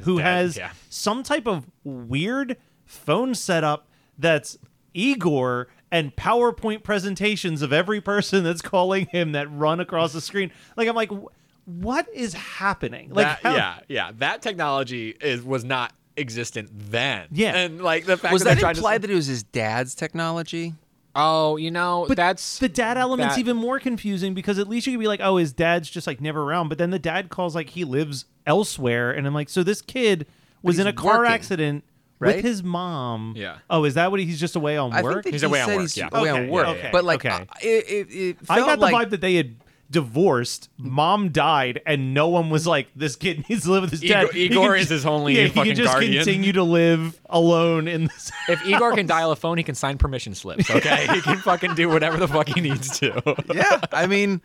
[0.00, 0.70] who dad- has yeah.
[0.90, 4.58] some type of weird phone setup that's
[4.94, 10.50] Igor and PowerPoint presentations of every person that's calling him that run across the screen.
[10.76, 11.26] Like, I'm like, wh-
[11.66, 13.10] what is happening?
[13.12, 17.26] Like, that, how- yeah, yeah, that technology is was not existent then.
[17.30, 17.54] Yeah.
[17.56, 20.74] and like the fact Was that, that they're to- that it was his dad's technology?
[21.18, 24.86] Oh, you know, But that's the dad element's that- even more confusing because at least
[24.86, 26.68] you could be like, oh, his dad's just like never around.
[26.68, 30.26] But then the dad calls like he lives elsewhere, and I'm like, so this kid
[30.62, 31.84] was he's in a car working, accident
[32.18, 32.36] right?
[32.36, 33.34] with his mom.
[33.36, 33.58] Yeah.
[33.70, 35.24] Oh, is that what he- he's just away on I work?
[35.24, 36.08] think that He's he away on said work, he's yeah.
[36.12, 36.66] away Okay, on work.
[36.68, 37.34] okay, but like, okay.
[37.34, 39.56] uh, it, it, it I felt got the like vibe that they had
[39.88, 40.68] divorced.
[40.78, 44.24] Mom died, and no one was like, "This kid needs to live with his Igor-
[44.26, 46.24] dad." He Igor can is his only Yeah, he fucking can just guardian.
[46.24, 48.32] continue to live alone in this.
[48.48, 50.68] if Igor can dial a phone, he can sign permission slips.
[50.70, 53.22] Okay, he can fucking do whatever the fuck he needs to.
[53.54, 54.40] yeah, I mean,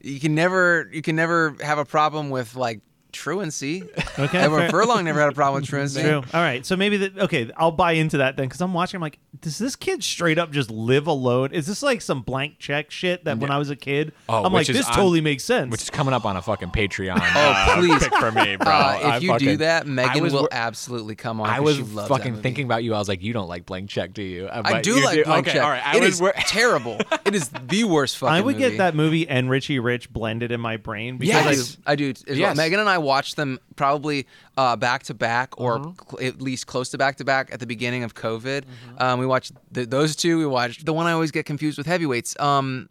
[0.00, 2.80] you can never you can never have a problem with like
[3.12, 3.84] truancy.
[4.18, 4.70] Okay, Edward.
[4.70, 6.02] Furlong never had a problem with truancy.
[6.02, 6.16] True.
[6.32, 6.64] All right.
[6.66, 7.18] So maybe that.
[7.18, 8.98] Okay, I'll buy into that then because I'm watching.
[8.98, 11.52] I'm like, does this kid straight up just live alone?
[11.52, 14.52] Is this like some blank check shit that when I was a kid, Oh, I'm
[14.52, 15.70] like, which is this on- totally makes sense.
[15.70, 17.18] Which is coming up on a fucking Patreon.
[17.20, 17.98] Oh, uh, please.
[18.02, 18.68] pick for me, bro.
[18.72, 21.48] Uh, if I you do fucking- that, I Megan was will wor- absolutely come on.
[21.48, 22.42] I 'cause was she loves that fucking movie.
[22.42, 22.94] thinking about you.
[22.94, 24.46] I was like, you don't like blank check, do you?
[24.46, 25.64] Uh, I but do you like Blank okay, Check.
[25.64, 25.86] all right.
[25.86, 26.98] I It was is wor- terrible.
[27.30, 28.70] It is the worst fucking I would movie.
[28.70, 31.56] get that movie and Richie Rich blended in my brain because I do.
[31.56, 31.76] Yes.
[31.86, 32.10] I do.
[32.10, 32.36] as well.
[32.38, 32.56] Yes.
[32.56, 36.16] Megan and I watched them probably uh, back to back, or Mm-hmm.
[36.18, 38.64] cl- at least close to back to back at the beginning of COVID.
[38.98, 40.38] Um, we watched th- those two.
[40.38, 42.38] We watched the one I always get confused with heavyweights.
[42.40, 42.88] Um,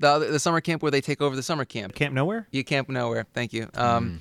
[0.00, 1.94] the other, the summer camp where they take over the summer camp.
[1.94, 2.46] Camp Nowhere.
[2.52, 3.26] You camp nowhere.
[3.34, 3.68] Thank you.
[3.74, 4.20] Um,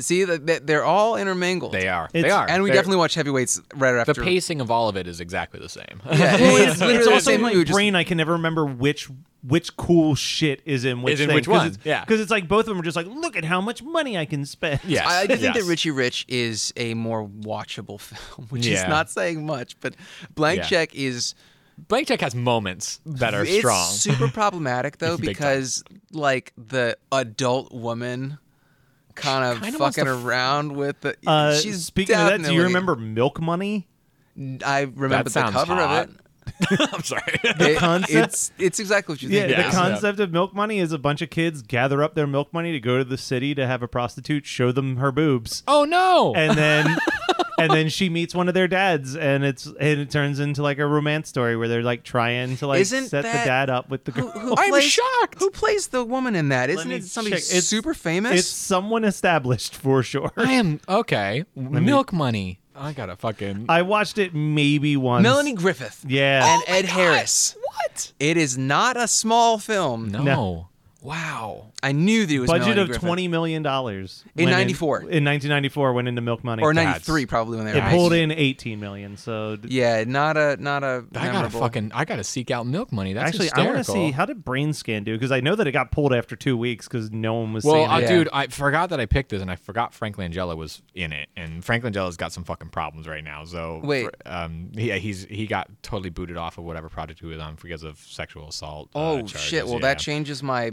[0.00, 1.72] See, th- th- they're all intermingled.
[1.72, 2.10] They are.
[2.12, 2.46] they are.
[2.46, 4.12] And we They're- definitely watch heavyweights right after.
[4.12, 6.02] the pacing of all of it is exactly the same.
[6.04, 7.94] Yeah, Well, it's, it's, it's also in my brain.
[7.94, 9.08] I can never remember which
[9.42, 12.04] which cool shit is in which Is in thing, which 'cause one, It's, yeah.
[12.04, 14.24] because it's like both of them are just like, look at how much money I
[14.24, 14.80] can spend.
[14.84, 15.08] Yeah.
[15.08, 15.64] I, I do think yes.
[15.64, 18.88] that Richie Rich is a more watchable film, which is Yeah.
[18.88, 19.78] not saying much.
[19.80, 19.94] But
[20.34, 20.64] Blank Yeah.
[20.66, 21.34] Check is
[21.86, 23.92] Blank Check has moments that are it's strong.
[23.92, 25.28] super problematic though Big time.
[25.34, 28.38] because like the adult woman
[29.14, 31.16] kind of kinda wants fucking to f- around with the.
[31.24, 33.86] Uh, she's speaking of that, do you definitely- remember Milk Money?
[34.64, 36.08] I remember That the sounds cover hot.
[36.08, 36.20] of it.
[36.92, 37.22] I'm sorry.
[37.44, 38.12] It- concept?
[38.12, 39.40] It's it's exactly what you think.
[39.40, 39.56] Yeah, think.
[39.58, 39.74] the it is.
[39.74, 42.80] concept of milk money is a bunch of kids gather up their milk money to
[42.80, 46.34] go to the city to have a prostitute show them her boobs, oh no.
[46.34, 46.96] and then
[47.58, 50.78] and then she meets one of their dads, and it's and it turns into like
[50.78, 54.04] a romance story where they're like trying to like Isn't set the dad up with
[54.04, 54.30] the girl.
[54.30, 55.38] who I'm plays, shocked.
[55.38, 56.70] Who plays the woman in that?
[56.70, 57.44] Isn't me it somebody check.
[57.44, 58.38] It's- super famous?
[58.38, 60.32] It's someone established for sure.
[60.36, 61.44] I am okay.
[61.56, 62.60] Milk money.
[62.78, 63.66] I gotta fucking.
[63.68, 65.22] I watched it maybe once.
[65.22, 66.04] Melanie Griffith.
[66.06, 66.54] Yeah.
[66.54, 67.56] And oh Ed Harris.
[67.62, 68.12] what?
[68.20, 70.08] It is not a small film.
[70.08, 70.22] No.
[70.22, 70.68] No.
[71.02, 71.72] Wow.
[71.82, 73.02] I knew that it was a budget Melanie of Griffith.
[73.06, 74.98] twenty million dollars In 94.
[75.02, 76.62] In 1994, went into Milk Money.
[76.62, 78.32] or That's- 93 probably when they It were pulled released.
[78.32, 79.16] in 18 million.
[79.16, 81.60] So d- Yeah, not a not a I gotta memorable.
[81.60, 81.92] fucking.
[81.94, 83.12] I gotta seek out milk money.
[83.12, 83.70] That's actually, hysterical.
[83.70, 85.92] I want to see how did Brain Scan do because I know that it got
[85.92, 88.02] pulled after two weeks because no one was Well, seeing uh, it.
[88.02, 88.08] Yeah.
[88.08, 91.28] dude, I forgot that I picked this, and I forgot Frank Langella was in it,
[91.36, 93.44] and Frank Langella's got some fucking problems right now.
[93.44, 94.04] So Wait.
[94.04, 97.56] for- um, he, he's he got totally booted off of whatever project he was on
[97.62, 98.88] because of sexual assault.
[98.96, 99.64] uh, Oh charges, shit!
[99.64, 99.80] Well, yeah.
[99.82, 100.72] that changes my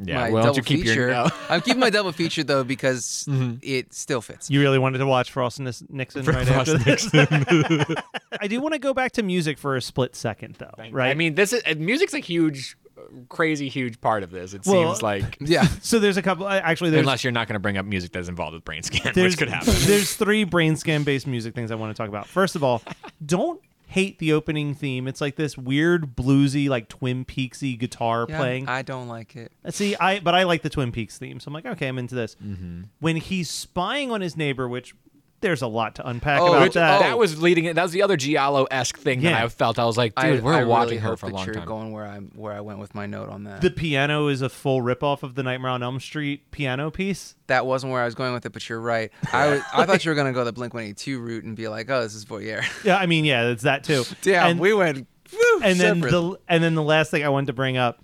[0.00, 1.28] Yeah, my well, double you keep your- no.
[1.48, 3.56] I'm keeping my double feature though because Mm-hmm.
[3.62, 4.48] it still fits.
[4.50, 7.10] You really wanted to watch Frost and Nis- Nixon right Frost after this.
[8.40, 10.70] I do want to go back to music for a split second, though.
[10.90, 11.10] Right?
[11.10, 14.54] I mean, this is music's a huge, uh, crazy, huge part of this.
[14.54, 15.36] It Well, seems like.
[15.40, 15.66] Yeah.
[15.82, 16.46] so there's a couple.
[16.48, 19.12] Actually, there's Unless you're not going to bring up music that's involved with brain scan,
[19.14, 19.74] which could happen.
[19.80, 22.26] there's three brain scan based music things I want to talk about.
[22.28, 22.82] First of all,
[23.24, 25.08] don't hate the opening theme.
[25.08, 28.68] It's like this weird bluesy, like Twin Peaksy guitar Yeah, playing.
[28.68, 29.50] I don't like it.
[29.70, 32.14] See, I but I like the Twin Peaks theme, so I'm like, okay, I'm into
[32.14, 32.36] this.
[32.44, 32.82] Mm-hmm.
[33.00, 34.94] When he's spying on his neighbor, which
[35.40, 36.98] there's a lot to unpack Oh, about which- that.
[36.98, 37.74] that was leading it.
[37.76, 39.78] That was the other Giallo esque thing that I felt.
[39.78, 41.54] I was like, I, dude, we're I watching really her for a that long you're
[41.54, 41.64] time.
[41.64, 43.60] going where I where I went with my note on that.
[43.60, 47.36] the piano is a full ripoff of the Nightmare on Elm Street piano piece.
[47.46, 49.12] that wasn't where I was going with it, but you're right.
[49.32, 51.88] I was, I thought you were gonna go the Blink 182 route and be like,
[51.88, 52.64] oh, this is voyeur.
[52.84, 54.04] Yeah, I mean, yeah, it's that too.
[54.22, 55.06] Damn, and, we went.
[55.32, 58.02] Woo, and then the and then the last thing I wanted to bring up.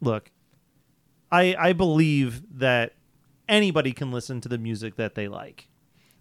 [0.00, 0.30] Look,
[1.30, 2.94] I I believe that
[3.48, 5.68] anybody can listen to the music that they like.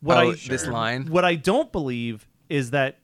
[0.02, 1.06] What Oh, I this line.
[1.08, 3.00] What I don't believe is that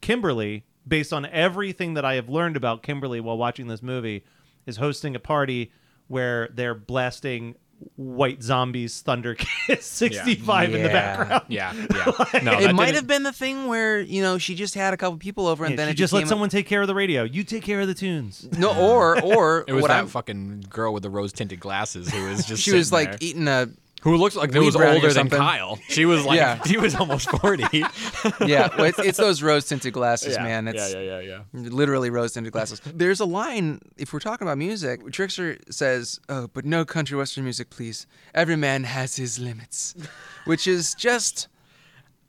[0.00, 4.24] Kimberly, based on everything that I have learned about Kimberly while watching this movie,
[4.66, 5.70] is hosting a party
[6.08, 7.54] where they're blasting
[7.96, 9.34] White Zombies Thunder
[9.66, 11.44] Kiss 65 in the background.
[11.48, 12.40] Yeah, yeah.
[12.42, 14.96] No, it might didn't- have been the thing where you know she just had a
[14.96, 16.80] couple people over and Yeah, then she it just let became a- someone take care
[16.82, 17.24] of the radio.
[17.24, 18.48] You take care of the tunes.
[18.56, 22.08] no or or It was what that I'm fucking girl with the rose tinted glasses
[22.10, 23.28] who was just she was sitting like there.
[23.28, 23.68] eating a
[24.04, 25.28] who looks like they weed was older than.
[25.28, 25.78] Kyle.
[25.88, 26.62] She was like Yeah.
[26.66, 27.64] she was almost forty.
[28.46, 31.68] yeah well, it's, it's those rose tinted glasses yeah, man it's yeah, yeah, yeah, yeah.
[31.70, 36.46] literally rose tinted glasses there's a line if we're talking about music trickster says oh
[36.54, 39.94] but no country western music please every man has his limits
[40.44, 41.48] which is just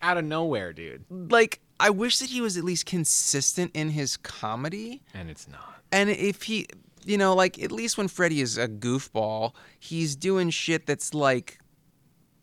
[0.01, 1.03] Out of nowhere, dude.
[1.31, 5.81] like i wish that he was at least consistent in his comedy And it's not.
[5.91, 6.67] and if he
[7.05, 11.59] you know like at least when freddy is a goofball he's doing shit that's like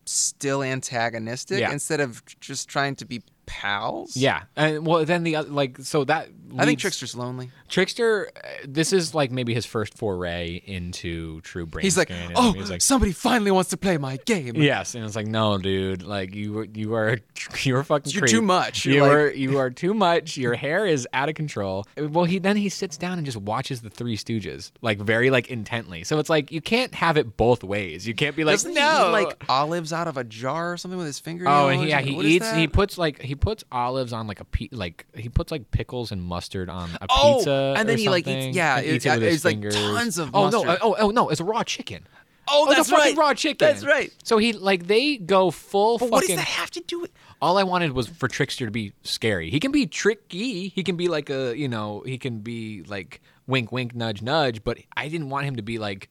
[0.04, 1.72] still antagonistic Yeah.
[1.72, 6.04] instead of just trying to be pals Yeah, and well, then the oth- like so
[6.04, 6.28] that
[6.58, 8.30] i think trickster's lonely Trickster.
[8.36, 11.82] uh, This is like maybe his first foray into true brain.
[11.82, 15.16] he's like oh he's like, somebody finally wants to play my game Yes, and it's
[15.16, 17.18] like, no, dude, like you, were- you are,
[17.62, 18.12] you are fucking.
[18.12, 18.30] You're creep.
[18.30, 18.84] too much.
[18.84, 20.36] You're You like- are, you are too much.
[20.36, 21.86] Your hair is out of control.
[21.96, 25.48] Well, he then he sits down and just watches the Three Stooges, like very like
[25.48, 26.04] intently.
[26.04, 28.06] So it's like you can't have it both ways.
[28.06, 28.80] You can't be like, Doesn't no,
[29.14, 31.46] he eat like olives out of a jar or something with his finger?
[31.48, 32.50] Oh, and he, yeah, he eats.
[32.52, 36.12] He puts like he puts olives on like a pe- like he puts like pickles
[36.12, 37.74] and mustard on a Oh, pizza.
[37.76, 39.74] and then he, like, eats- yeah, it- eats it it's, like, fingers.
[39.74, 40.64] tons of Oh no!
[40.64, 40.78] mustard.
[40.82, 41.28] Oh, oh no!
[41.28, 42.06] It's a raw chicken.
[42.48, 43.26] Oh, oh it's that's a fucking right.
[43.28, 43.66] raw chicken.
[43.68, 44.12] That's right.
[44.24, 46.10] So he like they go full But fucking.
[46.12, 47.10] what does that have to do with?
[47.40, 49.48] All I wanted was for Trickster to be scary.
[49.50, 50.68] He can be tricky.
[50.68, 54.64] He can be like a you know he can be like wink wink nudge nudge.
[54.64, 56.10] But I didn't want him to be like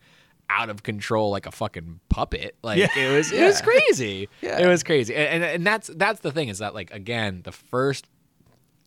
[0.60, 2.56] out of control like a fucking puppet.
[2.62, 2.88] Like Yeah.
[2.98, 4.28] it was it was crazy.
[4.42, 4.60] Yeah.
[4.60, 5.16] It was crazy.
[5.16, 8.08] And, and and that's that's the thing is that like again the first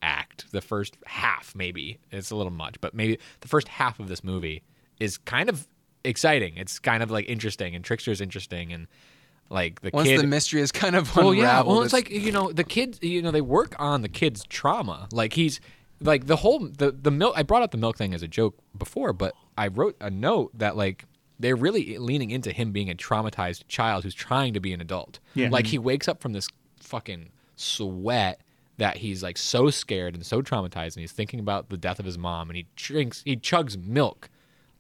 [0.02, 4.08] act, the first half maybe it's a little much, but maybe the first half of
[4.08, 4.62] this movie
[5.00, 5.66] is kind of
[6.04, 6.56] exciting.
[6.56, 8.86] It's kind of like interesting and Trickster's interesting and
[9.50, 10.20] like the Once kid.
[10.20, 11.62] the mystery is kind of well, yeah.
[11.62, 12.98] Well, it's like you know the kids.
[13.02, 15.06] You know they work on the kid's trauma.
[15.12, 15.60] Like he's
[16.00, 17.34] like the whole the the milk.
[17.36, 20.50] I brought up the milk thing as a joke before, but I wrote a note
[20.58, 21.04] that like
[21.38, 25.18] they're really leaning into him being a traumatized child who's trying to be an adult.
[25.34, 25.48] Yeah.
[25.48, 25.70] Like mm-hmm.
[25.72, 26.48] he wakes up from this
[26.80, 28.40] fucking sweat
[28.76, 32.04] that he's like so scared and so traumatized, and he's thinking about the death of
[32.04, 34.30] his mom, and he drinks, he chugs milk.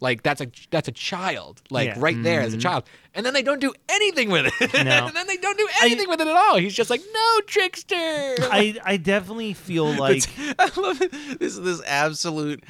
[0.00, 1.94] Like that's a that's a child, like Yeah.
[1.98, 2.62] right there as a mm-hmm.
[2.62, 4.74] child, and then they don't do anything with it.
[4.74, 4.80] No.
[5.06, 6.56] and then they don't do anything with it at all.
[6.56, 7.96] He's just like, no, trickster.
[7.96, 10.24] I I definitely feel like
[10.58, 11.10] I love it.
[11.38, 12.64] This is this absolute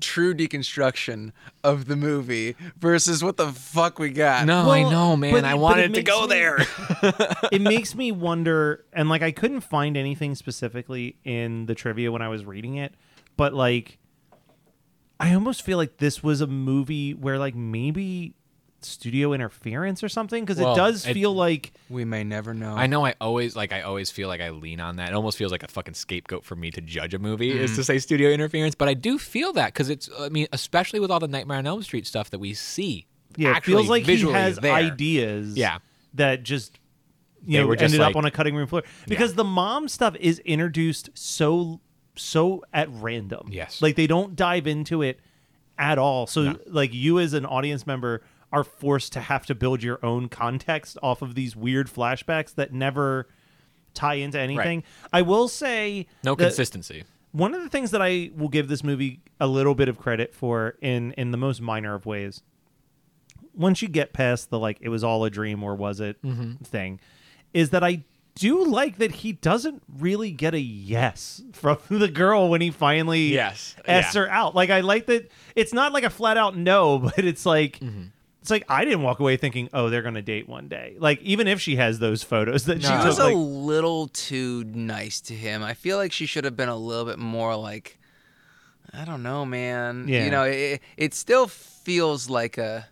[0.00, 1.32] true deconstruction
[1.64, 4.46] of the movie versus what the fuck we got.
[4.46, 5.32] no, I know, man.
[5.32, 6.58] but- I wanted it it to go me- there.
[7.52, 12.22] it makes me wonder and like I couldn't find anything specifically in the trivia when
[12.22, 12.94] I was reading it,
[13.36, 13.98] but like
[15.20, 18.34] I almost feel like this was a movie where like maybe
[18.80, 22.74] studio interference or something because Well, it does it- feel like We may never know.
[22.74, 23.04] I know.
[23.04, 23.72] I always like.
[23.72, 25.08] I always feel like I lean on that.
[25.08, 27.74] It almost feels like a fucking scapegoat for me to judge a movie is to
[27.74, 27.82] mm-hmm.
[27.82, 28.74] say studio interference.
[28.74, 30.08] But I do feel that because it's.
[30.18, 33.06] I mean, especially with all the Nightmare on Elm Street stuff that we see.
[33.36, 34.72] yeah, it actually feels like he has there.
[34.72, 35.78] ideas Yeah.
[36.14, 36.78] that just
[37.44, 39.44] you They know were just ended like- up on a cutting room floor because the
[39.44, 41.80] mom stuff is introduced so
[42.16, 43.48] so at random.
[43.50, 43.80] Yes.
[43.80, 45.20] Like they don't dive into it
[45.78, 46.26] at all.
[46.26, 50.28] So like you as an audience member are forced to have to build your own
[50.28, 53.28] context off of these weird flashbacks that never
[53.94, 54.82] tie into anything.
[55.12, 57.04] I will say No consistency.
[57.32, 60.34] one of the things that I will give this movie a little bit of credit
[60.34, 62.42] for in in the most minor of ways.
[63.54, 66.62] Once you get past the like it was all a dream or was it Mm-hmm.
[66.64, 67.00] thing,
[67.52, 72.48] is that I do like that he doesn't really get a yes from the girl
[72.48, 73.74] when he finally Yes.
[73.86, 74.22] asks Yeah.
[74.22, 74.54] her out.
[74.54, 78.02] Like I like that it's not like a flat out no, but it's like Mm-hmm.
[78.48, 80.96] It's like I didn't walk away thinking, oh, they're gonna date one day.
[80.98, 84.08] Like even if she has those photos that she She took, was like, a little
[84.08, 85.62] too nice to him.
[85.62, 87.98] I feel like she should have been a little bit more like,
[88.94, 90.06] I don't know, man.
[90.08, 90.24] Yeah.
[90.24, 92.88] You know, it, it still feels like a.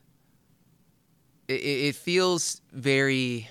[1.49, 3.49] It, it feels very.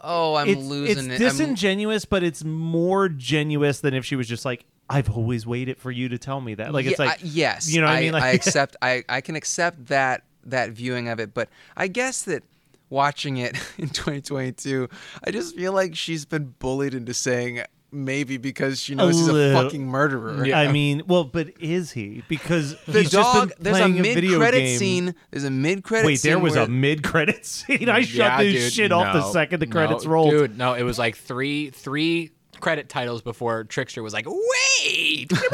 [0.00, 1.10] Oh, I'm it's, losing it's it.
[1.10, 5.78] I'm- disingenuous, but it's more genuous than if she was just like, "I've always waited
[5.78, 7.96] for you to tell me that." Like it's Yeah, like, I- yes, you know what
[7.96, 8.12] I mean?
[8.16, 8.76] Like, I accept.
[8.82, 12.42] I I can accept that that viewing of it, but I guess that
[12.88, 14.88] watching it in 2022,
[15.24, 19.52] I just feel like she's been bullied into saying maybe because she knows he's a
[19.54, 20.44] fucking murderer.
[20.54, 22.22] I mean, well, but is he?
[22.28, 23.48] Because The he's dog.
[23.50, 24.78] just been There's a playing a, video mid-credit game.
[24.78, 25.14] scene.
[25.30, 26.02] There's a mid-credit.
[26.02, 26.06] Scene.
[26.06, 27.88] Wait, there was where- a mid-credit scene.
[27.88, 30.30] I shut Yeah, this dude, shit off the second the no, credits rolled.
[30.32, 35.30] Dude, no, it was like three three credit titles before Trickster was like, wait.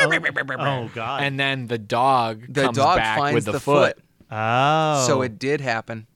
[0.61, 1.23] Oh, oh god.
[1.23, 3.97] And then the dog The comes dog back finds with the, the foot.
[3.97, 4.05] foot.
[4.31, 6.07] oh, So it did happen.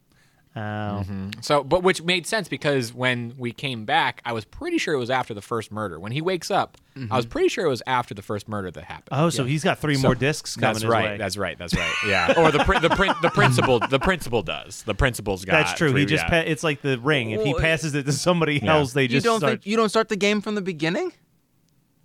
[0.56, 0.58] Oh.
[0.58, 1.30] Mm-hmm.
[1.42, 4.98] So, but which made sense because when we came back, I was pretty sure it
[4.98, 6.00] was after the first murder.
[6.00, 7.30] When he wakes up, I was mm-hmm.
[7.32, 9.08] pretty sure it was after the first murder that happened.
[9.12, 11.10] Oh, so he's got three So- more discs coming That's his right.
[11.10, 11.16] way.
[11.18, 11.58] That's right.
[11.58, 11.92] That's right.
[12.08, 12.32] Yeah.
[12.38, 14.82] Or the prin- the prin- the principal the principal does.
[14.84, 15.52] The principal's got.
[15.52, 15.90] That's true.
[15.90, 16.30] three- he just yeah.
[16.42, 17.32] pa- it's like the ring.
[17.32, 18.76] If he passes it to somebody Yeah.
[18.76, 19.50] else, they You just don't start.
[19.52, 21.12] think you don't start the game from the beginning?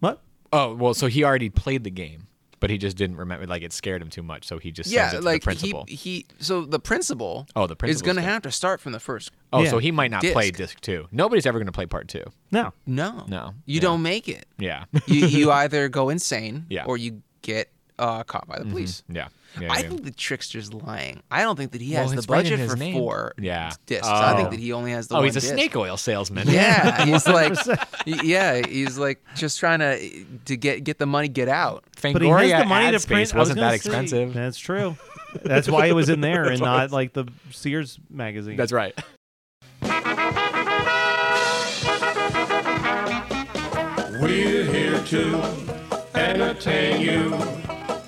[0.01, 0.19] what?
[0.51, 2.27] Oh well, so he already played the game,
[2.61, 3.45] but he just didn't remember.
[3.45, 5.45] Like it scared him too much, so he just sends Yeah, it to like the
[5.45, 5.83] principal.
[5.89, 6.25] he he.
[6.39, 7.45] So the principal.
[7.57, 9.31] Oh, the principal is going to have to start from the first.
[9.51, 9.69] oh, Yeah.
[9.71, 10.57] so he might not play Disc.
[10.75, 11.07] disc two.
[11.11, 12.23] Nobody's ever going to play part two.
[12.51, 12.71] No.
[12.87, 13.55] No, No.
[13.65, 13.81] you Yeah.
[13.81, 14.45] don't make it.
[14.57, 14.85] Yeah.
[15.07, 16.85] you you either go insane Yeah.
[16.85, 17.69] or you get
[18.01, 19.03] uh, caught by the police.
[19.07, 19.27] yeah.
[19.59, 19.73] Yeah.
[19.73, 19.89] I yeah.
[19.89, 21.21] think the trickster's lying.
[21.29, 22.93] I don't think that he Well, has the it's right in budget his for name.
[22.93, 23.71] four Yeah.
[23.85, 24.07] discs.
[24.07, 24.37] I Oh.
[24.37, 25.53] think that he only has the oh, one he's a disc.
[25.53, 26.47] snake oil salesman.
[26.47, 27.57] Yeah, he's like,
[28.05, 31.83] yeah, he's like just trying to to get get the money, get out.
[32.01, 33.27] But he has the money ad to print.
[33.27, 34.33] space I was wasn't gonna that say, expensive.
[34.33, 34.95] That's true.
[35.43, 38.55] That's why it was in there and not like the Sears magazine.
[38.55, 38.97] That's right.
[44.21, 45.41] We're here to
[46.15, 47.31] entertain you.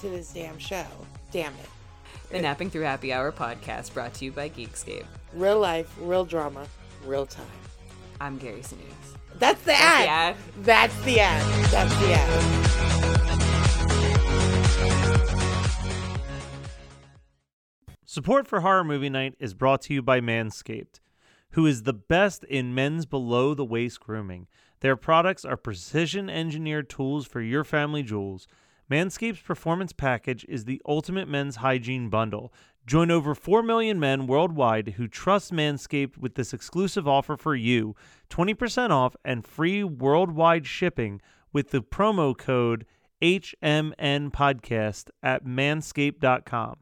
[0.00, 0.84] to this damn show.
[1.30, 1.68] Damn it.
[2.30, 5.04] The Napping Through Happy Hour podcast brought to you by Geekscape.
[5.34, 6.66] Real life, real drama,
[7.04, 7.46] real time.
[8.20, 9.16] I'm Gary Sinise.
[9.38, 10.04] That's the That's ad.
[10.04, 10.36] the ad.
[10.64, 11.64] That's the ad.
[11.70, 13.74] That's the ad.
[18.04, 21.00] Support for Horror Movie Night is brought to you by Manscaped,
[21.50, 24.46] who is the best in men's below the waist grooming.
[24.80, 28.46] Their products are precision engineered tools for your family jewels.
[28.90, 32.52] Manscaped's Performance Package is the ultimate men's hygiene bundle.
[32.86, 37.96] Join over 4 million men worldwide who trust Manscaped with this exclusive offer for you
[38.28, 42.84] 20% off and free worldwide shipping with the promo code
[43.22, 46.76] HMN Podcast at manscaped.com.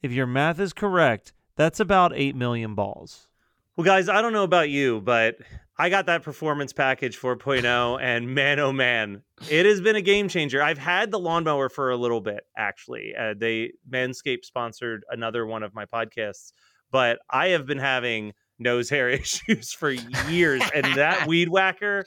[0.00, 3.28] If your math is correct, that's about 8 million balls.
[3.76, 5.36] Well, guys, I don't know about you, but
[5.80, 10.28] I got that performance package 4.0, and man, oh man, it has been a game
[10.28, 10.60] changer.
[10.60, 13.14] I've had the lawnmower for a little bit, actually.
[13.16, 16.52] Uh, they Manscaped sponsored another one of my podcasts,
[16.90, 19.90] but I have been having nose hair issues for
[20.28, 22.04] years, and that weed whacker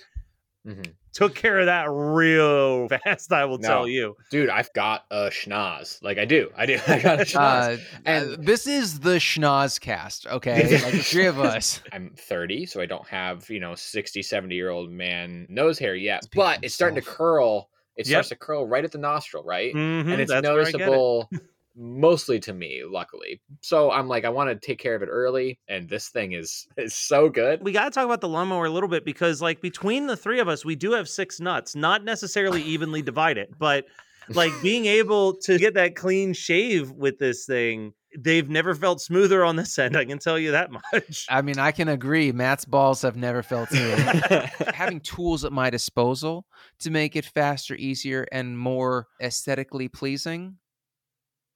[0.67, 0.93] Mhm.
[1.11, 3.33] took care of that real fast.
[3.33, 3.67] I will No.
[3.67, 4.15] tell you.
[4.29, 6.01] Dude, I've got a schnoz.
[6.03, 6.51] Like I do.
[6.55, 6.77] I do.
[6.87, 7.77] I got a schnoz.
[7.79, 10.79] Uh, And- and this is the schnoz cast, okay?
[10.83, 11.81] Like three of us.
[11.91, 15.95] I'm 30, so I don't have, you know, 60, 70 year old man nose hair
[15.95, 16.25] yet.
[16.25, 17.69] Speak for but it's starting to curl.
[17.97, 18.13] It Yep.
[18.13, 19.73] starts to curl right at the nostril, right?
[19.73, 21.41] Mhm, and it's that's where I get it.
[21.75, 23.41] Noticeable mostly to me, luckily.
[23.61, 26.67] So I'm like, I want to take care of it early, and this thing is
[26.77, 27.63] is so good.
[27.63, 30.39] we got to talk about the lawnmower a little bit because like between the three
[30.39, 33.85] of us we do have six nuts not necessarily evenly divided but
[34.29, 39.43] like being able to get that clean shave with this thing they've never felt smoother
[39.43, 42.31] on this end i can tell you that much I mean, I can agree.
[42.31, 44.49] Matt's balls have never felt smoother.
[44.73, 46.45] Having tools at my disposal
[46.79, 50.57] to make it faster, easier, and more aesthetically pleasing,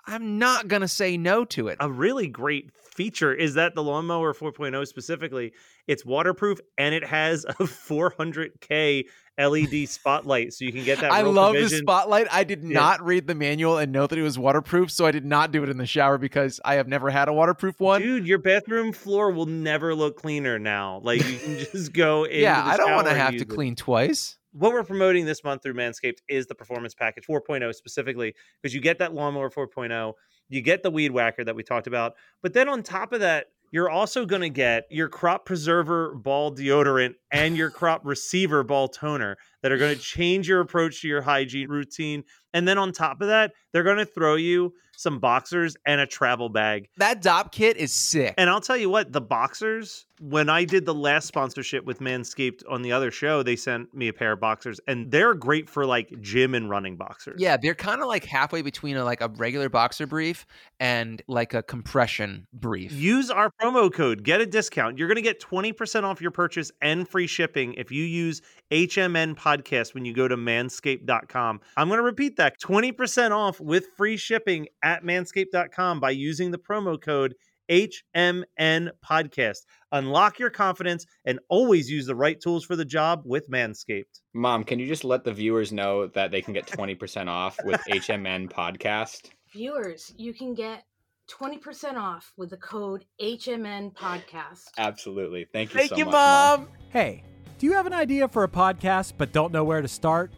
[0.07, 1.77] I'm not going to say no to it.
[1.79, 5.51] a really great feature is that the lawnmower 4.0 specifically
[5.87, 9.05] it's waterproof and it has a 400k
[9.37, 11.79] led spotlight so you can get that I love the provision.
[11.79, 12.27] spotlight.
[12.31, 12.69] I did Yeah.
[12.79, 15.61] not read the manual and know that it was waterproof, so I did not do
[15.63, 18.01] it in the shower because I have never had a waterproof one.
[18.01, 21.01] Dude, your bathroom floor will never look cleaner now.
[21.03, 22.41] Like you can just go in.
[22.41, 24.37] yeah, I don't want to have to clean twice.
[24.57, 28.79] What we're promoting this month through Manscaped is the Performance Package 4.0 specifically, because you
[28.79, 30.13] get that lawnmower 4.0,
[30.47, 33.47] you get the weed whacker that we talked about, but then on top of that,
[33.71, 38.87] you're also going to get your crop preserver ball deodorant and your crop reviver ball
[38.87, 42.23] toner that are going to change your approach to your hygiene routine.
[42.53, 46.07] And then on top of that, they're going to throw you some boxers and a
[46.07, 46.89] travel bag.
[46.97, 48.33] That Dopp kit is sick.
[48.37, 52.61] And I'll tell you what, the boxers, when I did the last sponsorship with Manscaped
[52.69, 55.85] on the other show, they sent me a pair of boxers and they're great for
[55.85, 57.39] like gym and running boxers.
[57.39, 60.45] Yeah, they're kind of like halfway between a, like a regular boxer brief
[60.79, 62.91] and like a compression brief.
[62.93, 64.97] Use our promo code, get a discount.
[64.97, 68.41] You're going to get 20% off your purchase and free shipping if you use
[68.71, 71.61] HMN podcast when you go to manscaped.com.
[71.77, 76.57] I'm going to repeat that 20% off with free shipping at manscaped.com by using the
[76.57, 77.35] promo code
[77.69, 79.57] HMN podcast.
[79.91, 84.21] Unlock your confidence and always use the right tools for the job with Manscaped.
[84.33, 87.81] Mom, can you just let the viewers know that they can get 20% off with
[87.89, 89.31] HMN podcast?
[89.51, 90.83] Viewers, you can get
[91.29, 94.69] 20% off with the code HMN podcast.
[94.77, 95.47] Absolutely.
[95.51, 96.59] Thank you Thank so you, much, Mom.
[96.61, 96.69] mom.
[96.89, 97.23] Hey,
[97.57, 100.31] do you have an idea for a podcast but don't know where to start?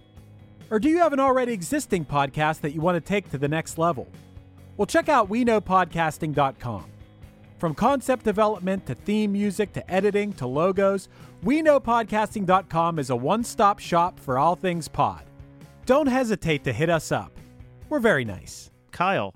[0.69, 3.47] Or do you have an already existing podcast that you want to take to the
[3.47, 4.07] next level?
[4.77, 6.85] Well, check out WeKnowPodcasting.com.
[7.57, 11.09] From concept development to theme music to editing to logos,
[11.43, 15.23] WeKnowPodcasting.com is a one stop shop for all things pod.
[15.87, 17.31] Don't hesitate to hit us up.
[17.89, 18.69] We're very nice.
[18.91, 19.33] Kyle,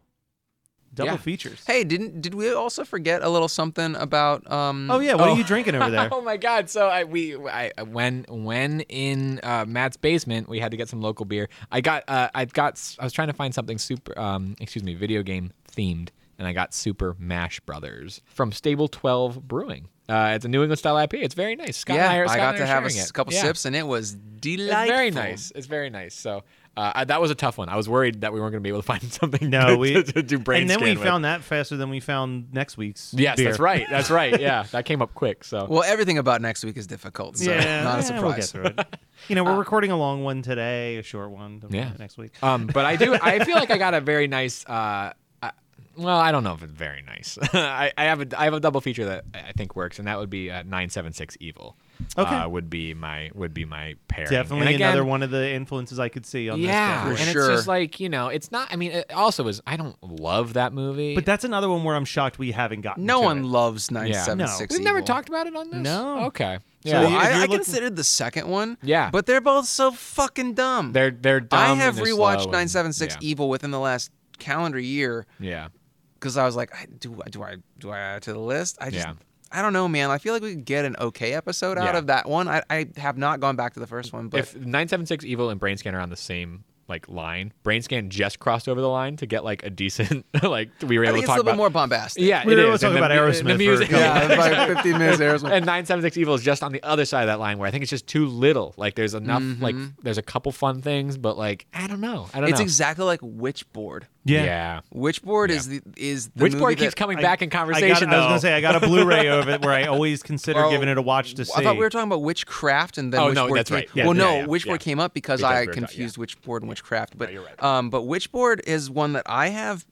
[0.94, 1.18] double Yeah.
[1.18, 1.64] features.
[1.66, 5.14] Hey, didn't did we also forget a little something about um Oh, yeah.
[5.16, 6.10] What are you drinking over there?
[6.14, 6.70] oh my god!
[6.70, 11.02] So I we I when when in uh, Matt's basement we had to get some
[11.02, 11.50] local beer.
[11.72, 14.94] I got uh, I got I was trying to find something super um excuse me
[14.96, 19.88] video game themed, and I got Super Mash Brothers from Stable Twelve Brewing.
[20.10, 21.24] Uh, it's a New England style IPA.
[21.24, 21.78] It's very nice.
[21.78, 23.14] Scott yeah, I, are, I got to have a it.
[23.14, 23.44] couple Yeah.
[23.44, 24.88] sips and it was It's delightful.
[24.94, 25.54] very nice.
[25.56, 26.14] It's very nice.
[26.16, 26.44] So
[26.78, 27.68] uh, I- that was a tough one.
[27.70, 29.76] I was worried that we weren't going to be able to find something No, to,
[29.78, 31.04] we to, to do brain and then we with.
[31.04, 33.14] found that faster than we found next week's.
[33.14, 33.50] Yes, beer.
[33.50, 33.86] that's right.
[33.90, 34.40] That's right.
[34.40, 35.44] Yeah, that came up quick.
[35.44, 38.24] So Well, everything about next week is difficult, so yeah, not a yeah, surprise.
[38.24, 39.00] We'll get through it.
[39.28, 41.92] You know, we're recording a long one today, a short one Yeah.
[42.00, 42.42] next week.
[42.42, 43.14] Um, but I do.
[43.22, 44.66] I feel like I got a very nice.
[44.66, 45.14] Uh,
[45.44, 45.52] uh,
[45.96, 47.38] well, I don't know if it's very nice.
[47.54, 50.08] I, I have a I have a double feature that I I think works, and
[50.08, 51.76] that would be uh, nine seven six evil.
[52.18, 52.36] Okay.
[52.36, 54.30] uh, would be my would be my pairing.
[54.32, 57.18] Definitely And again, another one of the influences I could see on Yeah, this.
[57.20, 57.42] For and sure.
[57.52, 58.68] it's just like you know, it's not.
[58.72, 59.62] I mean, it also is.
[59.68, 63.06] I don't love that movie, But that's another one where I'm shocked we haven't gotten.
[63.06, 63.46] No to one it.
[63.46, 65.80] loves 976 we've never talked about it on this.
[65.82, 66.26] No.
[66.26, 66.60] Okay.
[66.84, 67.00] So Yeah.
[67.02, 68.78] Well, I, you're I considered the second one.
[68.82, 69.10] Yeah.
[69.12, 70.92] But they're both so fucking dumb.
[70.94, 71.60] they're they're dumb.
[71.60, 73.28] I have rewatched slow and- 976 yeah.
[73.30, 75.68] Evil within the last calendar year Yeah.
[76.16, 78.78] because I was like, do I do I do I add to the list?
[78.82, 79.14] I just Yeah.
[79.52, 80.10] I don't know, man.
[80.12, 81.98] I feel like we could get an okay episode out Yeah.
[82.00, 82.48] of that one.
[82.48, 85.60] I, I have not gone back to the first one, but if 976 evil and
[85.60, 89.16] brain scan are on the same like line brain scan just crossed over the line
[89.16, 91.38] to get like a decent like we were I able think to it's a talk
[91.38, 92.22] little about bit more bombastic.
[92.24, 92.80] yeah We it were able is.
[92.82, 94.22] to talk And about the- Aerosmith the for a music couple Yeah,
[94.66, 95.52] about 15 minutes Aerosmith.
[95.54, 97.84] and 976 evil is just on the other side of that line where i think
[97.84, 100.02] it's just too little like there's enough like mm-hmm.
[100.04, 103.06] there's a couple fun things but like i don't know i don't It's know exactly
[103.06, 104.04] like Witchboard.
[104.24, 104.44] Yeah.
[104.44, 105.56] yeah Witchboard Yeah.
[105.56, 108.10] is the is the which movie keeps that- coming I- back in I, got, conversation
[108.14, 110.70] I was gonna say I got a Blu-ray of it where I always consider Well,
[110.70, 111.52] giving it a watch to see.
[111.56, 113.90] I thought we were talking about Witchcraft and then Oh, Witchboard no, that's came- right.
[113.96, 114.78] Yeah, well, yeah, no, yeah, Witchboard yeah.
[114.78, 117.18] came up because Because I we were talking- confused Witchboard and Witchcraft.
[117.18, 117.64] But you're right.
[117.64, 119.86] um, but Witchboard is one that I have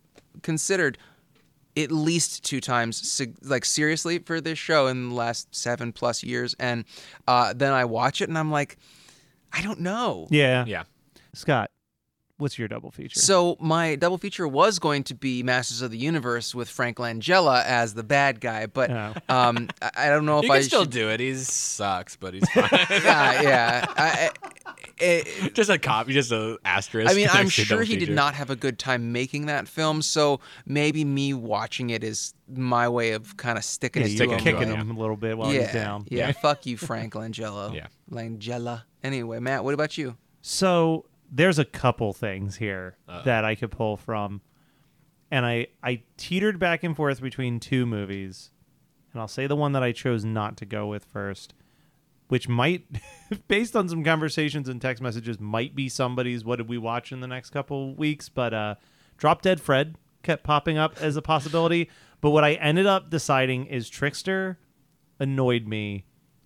[0.44, 0.98] considered
[1.78, 6.56] at least two times, like seriously, for this show in the last seven plus years,
[6.60, 6.84] and
[7.28, 8.78] uh, then I watch it and I'm like,
[9.54, 10.28] I don't know.
[10.30, 10.66] yeah.
[10.68, 10.84] yeah
[11.34, 11.72] Scott,
[12.40, 13.20] what's your double feature?
[13.20, 17.64] So my double feature was going to be Masters of the Universe with Frank Langella
[17.66, 19.14] as the bad guy, but Oh.
[19.30, 20.92] um, I, I don't know if you I can still should.
[20.92, 23.86] do it he sucks but he's fine yeah, yeah.
[23.96, 24.32] I, I,
[25.00, 28.34] it, just a copy just a asterisk I mean, I'm sure double he did not
[28.34, 33.12] have a good time making that film, so maybe me watching it is my way
[33.12, 34.40] of kind of sticking yeah, it you to him.
[34.40, 36.06] kicking him a little bit while yeah, he's down.
[36.10, 37.74] Yeah, fuck you, Frank Langella.
[37.74, 37.88] Yeah.
[38.12, 38.84] Langella.
[39.04, 40.18] Anyway, Matt, what about you?
[40.42, 43.24] So there's a couple things here Uh-oh.
[43.26, 44.42] that I could pull from,
[45.32, 48.52] and I I teetered back and forth between two movies,
[49.14, 51.54] and I'll say the one that I chose not to go with first,
[52.28, 52.86] which might,
[53.48, 56.44] based on some conversations and text messages, might be somebody's.
[56.44, 58.30] What did we watch in the next couple weeks?
[58.30, 58.76] But uh,
[59.18, 61.90] Drop Dead Fred kept popping up as a possibility.
[62.22, 64.60] But what I ended up deciding is Trickster
[65.20, 66.06] annoyed me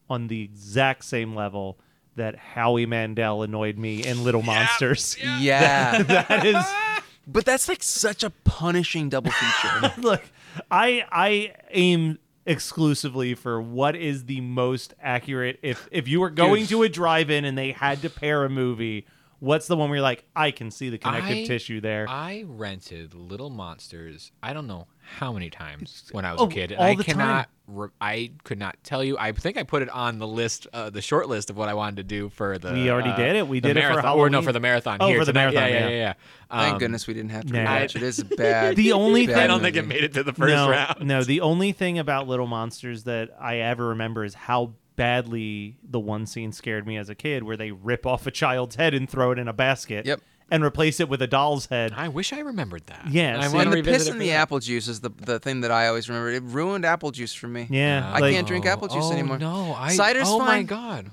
[0.10, 1.80] on the exact same level
[2.16, 5.18] that Howie Mandel annoyed me in Little Monsters.
[5.40, 6.04] Yeah.
[6.04, 6.66] that is
[7.28, 9.94] but that's like such a punishing double feature.
[10.02, 10.24] look,
[10.70, 16.68] I I aim exclusively for what is the most accurate if if you were going
[16.68, 19.06] to a drive-in and they had to pair a movie,
[19.40, 22.08] what's the one where you're like, I can see the connective I- tissue there.
[22.10, 24.32] I rented Little Monsters.
[24.42, 26.72] I don't know how many times when I was Oh, a kid.
[26.72, 27.16] and all I the time.
[27.16, 27.50] cannot.
[27.68, 29.18] Re- I could not tell you.
[29.18, 31.74] I think I put it on the list, uh, the short list of what I
[31.76, 32.74] wanted to do for the.
[32.74, 33.48] We already uh, did it.
[33.48, 34.18] We the did it for marathon.
[34.18, 34.98] Or no, for the marathon.
[35.00, 35.54] Oh, here for the tonight.
[35.54, 35.90] marathon, Yeah, yeah, yeah.
[35.90, 36.14] yeah.
[36.52, 36.60] yeah.
[36.60, 37.66] Thank Um, goodness we didn't have to yeah.
[37.82, 37.96] rewatch it.
[37.98, 38.76] It is bad.
[38.76, 41.06] The only bad thing- I don't think it made it to the first no, round.
[41.08, 46.00] No, the only thing about Little Monsters that I ever remember is how badly the
[46.00, 49.10] one scene scared me as a kid where they rip off a child's head and
[49.10, 50.22] throw it in a basket Yep.
[50.52, 51.94] And replace it with a doll's head.
[51.96, 53.08] I wish I remembered that.
[53.10, 54.34] Yeah, I see- want And to the piss in the that.
[54.36, 56.30] apple juice is the the thing that I always remember.
[56.32, 57.68] It ruined apple juice for me.
[57.70, 59.38] Yeah, I like- can't drink apple juice oh, anymore.
[59.40, 59.96] No, I.
[59.96, 60.66] Cider's oh my fine.
[60.66, 61.10] god.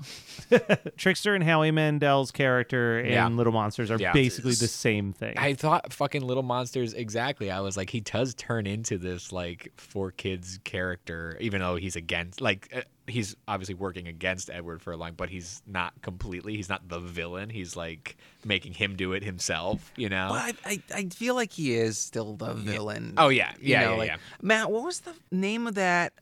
[0.97, 3.27] Trickster and Howie Mandel's character in Yeah.
[3.29, 4.11] Little Monsters are Yeah.
[4.11, 5.35] basically the same thing.
[5.37, 7.49] I thought fucking Little Monsters exactly.
[7.49, 11.95] I was like, he does turn into this like four kids character, even though he's
[11.95, 12.81] against like uh,
[13.11, 16.55] he's obviously working against Edward Furlong, but he's not completely.
[16.55, 17.49] He's not the villain.
[17.49, 19.91] He's like making him do it himself.
[19.97, 20.29] You know.
[20.31, 23.13] Well, I, I, I feel like he is still the villain.
[23.17, 23.51] Oh, yeah.
[23.59, 24.17] You Yeah, know, yeah, like- yeah.
[24.41, 26.13] Matt, what was the name of that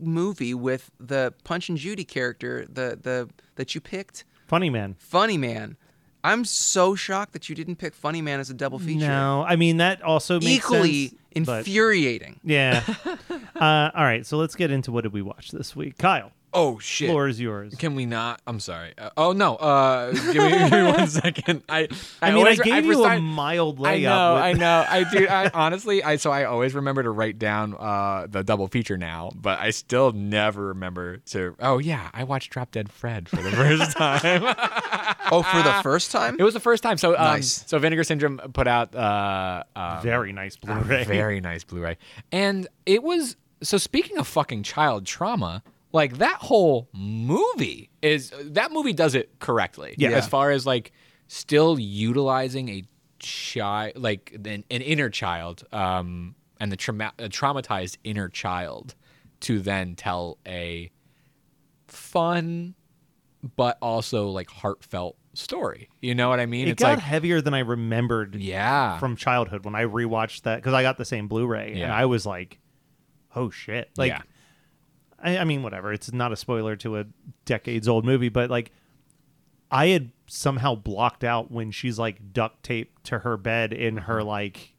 [0.00, 4.24] movie with the Punch and Judy character, the the that you picked?
[4.46, 4.96] Funny man.
[4.98, 5.76] Funny Man.
[6.22, 9.06] I'm so shocked that you didn't pick Funny Man as a double feature.
[9.06, 12.40] No, I mean that also makes Equally sense, but- infuriating.
[12.44, 12.82] Yeah.
[13.56, 16.32] uh, all right, so let's get into what did we watch this week, Kyle.
[16.52, 17.08] Oh shit.
[17.10, 17.74] Floor is yours.
[17.76, 18.40] Can we not?
[18.46, 18.92] I'm sorry.
[18.98, 19.56] Uh, oh no.
[19.56, 21.62] Uh, give me, give me one second.
[21.68, 21.88] I.
[22.22, 24.02] I, mean, always- I gave you first a time- mild I layup.
[24.02, 25.28] know, with- I know, I do.
[25.30, 29.30] I honestly, I so I always remember to write down uh, the double feature now,
[29.34, 31.54] but I still never remember to.
[31.60, 34.42] Oh yeah, I watched Drop Dead Fred for the first time.
[35.32, 36.36] Oh, for the first time?
[36.38, 36.96] it was the first time.
[36.98, 37.64] So um, Nice.
[37.66, 41.04] so Vinegar Syndrome put out uh, uh, Very nice a Blu-ray.
[41.04, 41.96] very nice Blu-ray,
[42.32, 43.36] and it was.
[43.62, 45.62] So speaking of fucking child trauma.
[45.92, 49.94] Like that whole movie is that movie does it correctly.
[49.98, 50.10] Yeah.
[50.10, 50.92] As far as like
[51.26, 52.84] still utilizing a
[53.18, 58.94] child like an, an inner child um and the trauma- a traumatized inner child
[59.40, 60.90] to then tell a
[61.86, 62.74] fun
[63.56, 67.40] but also like heartfelt story you know what i mean it it's got like heavier
[67.40, 71.28] than I remembered yeah from childhood when I rewatched that because I got the same
[71.28, 72.58] Blu-ray and I was like,
[73.36, 74.22] "Oh shit!" Like, Yeah.
[75.22, 75.92] I, I mean, whatever.
[75.92, 77.04] It's not a spoiler to a
[77.44, 78.70] decades old movie, but like,
[79.70, 84.04] I had somehow blocked out when she's like duct taped to her bed in Mm-hmm.
[84.06, 84.74] her like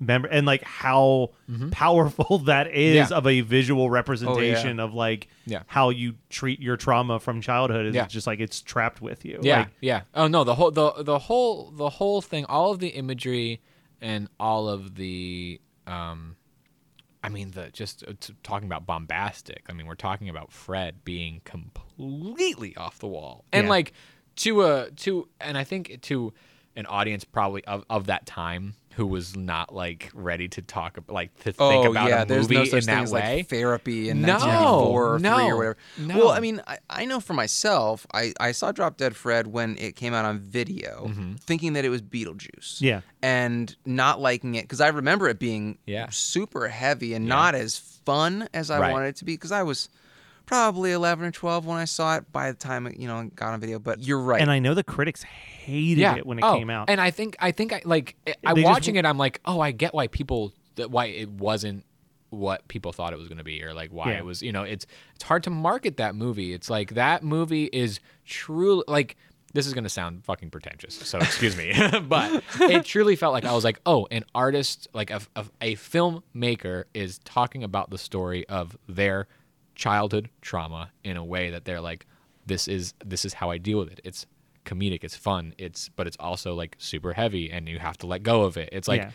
[0.00, 1.30] member and like how
[1.70, 3.16] powerful that is Yeah.
[3.16, 5.62] of a visual representation of like Yeah.
[5.68, 8.06] how you treat your trauma from childhood is Yeah.
[8.06, 9.38] just like it's trapped with you.
[9.42, 10.00] Yeah, Like, yeah.
[10.14, 13.60] Oh no, the whole the the whole the whole thing, all of the imagery
[14.00, 16.34] and all of the um
[17.22, 19.62] I mean the just uh, t- talking about bombastic.
[19.68, 23.44] I mean, we're talking about Fred being completely off the wall.
[23.52, 23.70] And Yeah.
[23.70, 23.92] like
[24.36, 26.32] to a to and I think to
[26.74, 31.10] an audience probably of, of that time who was not like ready to talk ab-
[31.10, 33.12] like to think Oh about yeah, a there's movie no such in thing that as
[33.12, 33.36] way.
[33.38, 35.76] like therapy in No, 1994 or no, three or whatever.
[35.98, 36.18] no.
[36.18, 39.76] Well, I mean, I, I know for myself, I, I saw Drop Dead Fred when
[39.78, 41.34] it came out on video, Mm-hmm.
[41.36, 42.80] thinking that it was Beetlejuice.
[42.80, 43.00] Yeah.
[43.22, 46.08] and not liking it because I remember it being Yeah.
[46.10, 48.92] super heavy and not as fun as I Right.
[48.92, 49.88] wanted it to be because I was
[50.52, 53.52] probably 11 or 12 when I saw it by the time it you know got
[53.54, 53.78] on video.
[53.78, 54.40] But you're right.
[54.40, 56.90] and I know the critics hated it when it Oh, came out.
[56.90, 59.06] And I think I think I like I They just- watching it.
[59.06, 61.84] I'm like, oh, I get why people that why it wasn't
[62.30, 64.18] what people thought it was going to be, or like why Yeah.
[64.18, 64.42] it was.
[64.42, 66.52] You know, it's it's hard to market that movie.
[66.52, 69.16] It's like that movie is truly like.
[69.54, 71.74] This is going to sound fucking pretentious, so excuse me,
[72.08, 75.74] but it truly felt like I was like, oh, an artist, like a, a, a
[75.76, 79.28] filmmaker, is talking about the story of their
[79.74, 82.06] childhood trauma in a way that they're like,
[82.46, 84.00] this is this is how I deal with it.
[84.04, 84.26] It's
[84.64, 88.22] comedic, it's fun, it's but it's also like super heavy, and you have to let
[88.22, 88.68] go of it.
[88.72, 89.10] It's like Yeah.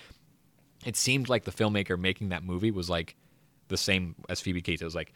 [0.86, 3.16] it seemed like the filmmaker making that movie was like
[3.68, 4.82] the same as Phoebe Cates.
[4.82, 5.14] It was like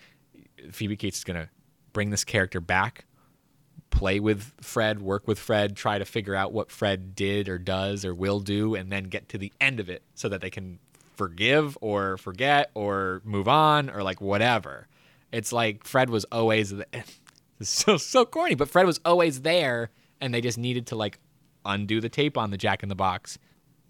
[0.71, 1.49] Phoebe Cates is gonna
[1.93, 3.05] bring this character back,
[3.89, 8.05] play with Fred, work with Fred, try to figure out what Fred did or does
[8.05, 10.79] or will do, and then get to the end of it so that they can
[11.15, 14.87] forgive or forget or move on or like whatever.
[15.31, 16.85] It's like Fred was always the,
[17.61, 21.19] so so corny, but Fred was always there, and they just needed to like
[21.65, 23.37] undo the tape on the Jack in the Box,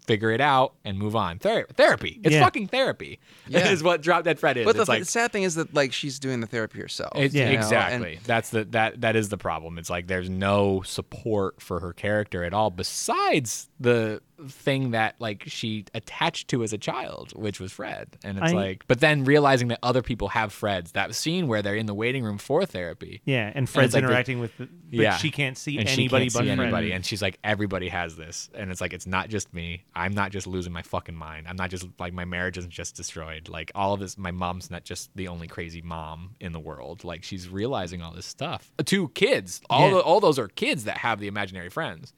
[0.06, 1.38] figure it out, and move on.
[1.38, 2.20] Ther- therapy.
[2.24, 2.42] It's Yeah.
[2.44, 3.18] fucking therapy.
[3.48, 3.68] Yeah.
[3.70, 4.64] is what Drop Dead Fred is.
[4.64, 7.12] but the, it's like the sad thing is that like she's doing the therapy herself.
[7.16, 7.46] it's, Yeah.
[7.50, 8.14] you know, exactly.
[8.16, 9.78] and- That's the that that is the problem.
[9.78, 15.44] It's like there's no support for her character at all besides the thing that like
[15.46, 18.16] she attached to as a child, which was Fred.
[18.24, 20.92] And it's I- like but then realizing that other people have Freds.
[20.92, 23.20] That scene where they're in the waiting room for therapy.
[23.24, 26.28] yeah, and Fred's like the- interacting with, the, but yeah, she can't see and anybody
[26.28, 26.60] she can't but see Fred.
[26.64, 29.84] anybody, and she's like, everybody has this, and it's like it's not just me.
[29.94, 31.46] I'm not just losing my fucking mind.
[31.48, 33.48] I'm not just like my marriage isn't just destroyed.
[33.48, 37.04] Like all of this, my mom's not just the only crazy mom in the world.
[37.04, 38.72] Like she's realizing all this stuff.
[38.78, 39.94] Uh, two kids, all Yeah.
[39.96, 42.14] the, all those are kids that have the imaginary friends.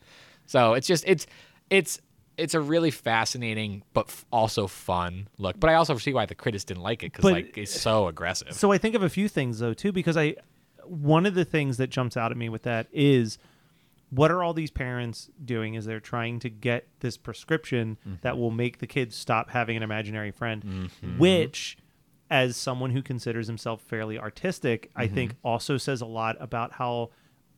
[0.46, 1.26] So it's just it's
[1.70, 2.00] it's
[2.36, 5.58] it's a really fascinating but f- also fun look.
[5.58, 8.52] But I also see why the critics didn't like it because like it's so aggressive.
[8.52, 10.36] So I think of a few things though too, because I
[10.84, 13.38] one of the things that jumps out at me with that is
[14.14, 18.16] what are all these parents doing is they're trying to get this prescription Mm-hmm.
[18.22, 21.76] that will make the kids stop having an imaginary friend which
[22.30, 25.14] as someone who considers himself fairly artistic i Mm-hmm.
[25.14, 27.10] think also says a lot about how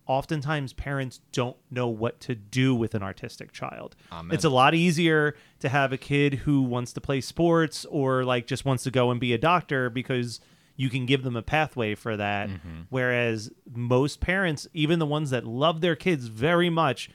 [0.07, 4.33] oftentimes parents don't know what to do with an artistic child Amen.
[4.35, 8.47] it's a lot easier to have a kid who wants to play sports or like
[8.47, 10.41] just wants to go and be a doctor because
[10.77, 12.49] you can give them a pathway for that.
[12.49, 12.83] Mm-hmm.
[12.91, 17.11] Whereas most parents even the ones that love their kids very much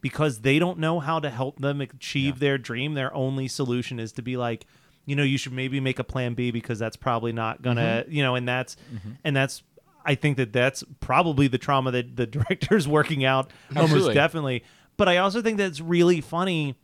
[0.00, 4.12] because they don't know how to help them achieve their dream their only solution is
[4.12, 4.66] to be like
[5.06, 8.12] you know you should maybe make a plan b because that's probably not gonna mm-hmm.
[8.12, 9.12] you know and that's mm-hmm.
[9.22, 9.62] and that's
[10.04, 14.64] i think that that's probably the trauma that the director's working out almost definitely.
[14.96, 16.76] But i also think that it's really funny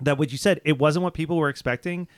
[0.00, 2.08] that what you said it wasn't what people were expecting.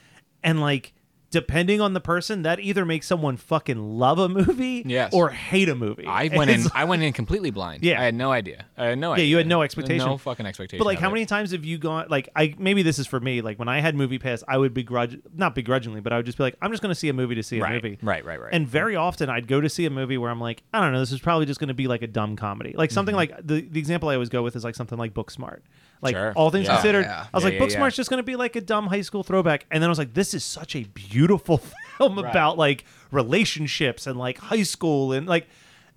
[0.42, 0.92] And like
[1.32, 5.12] depending on the person that either makes someone fucking love a movie Yes.
[5.12, 6.62] or hate a movie I went in.
[6.74, 7.82] I went in completely blind.
[7.82, 8.00] Yeah.
[8.00, 8.66] I had no idea.
[8.78, 9.24] I had no yeah idea.
[9.26, 10.78] you had no expectation No fucking expectation.
[10.78, 11.12] but like how it.
[11.14, 13.80] many times have you gone like i maybe this is for me like when i
[13.80, 16.82] had MoviePass i would begrudge not begrudgingly but i would just be like i'm just
[16.82, 18.52] going to see a movie to see a Right, movie right, right, right.
[18.52, 21.00] and very often i'd go to see a movie where i'm like i don't know
[21.00, 23.34] this is probably just going to be like a dumb comedy like something mm-hmm.
[23.34, 25.60] like the, the example i always go with is like something like booksmart
[26.02, 26.14] like.
[26.14, 26.32] Sure.
[26.34, 26.74] all things Yeah.
[26.74, 27.26] considered Yeah.
[27.32, 27.66] i was Yeah, like yeah, yeah.
[27.66, 29.98] booksmart's just going to be like a dumb high school throwback and then i was
[29.98, 31.58] like this is such a beautiful
[31.98, 35.46] film about like relationships and like high school and like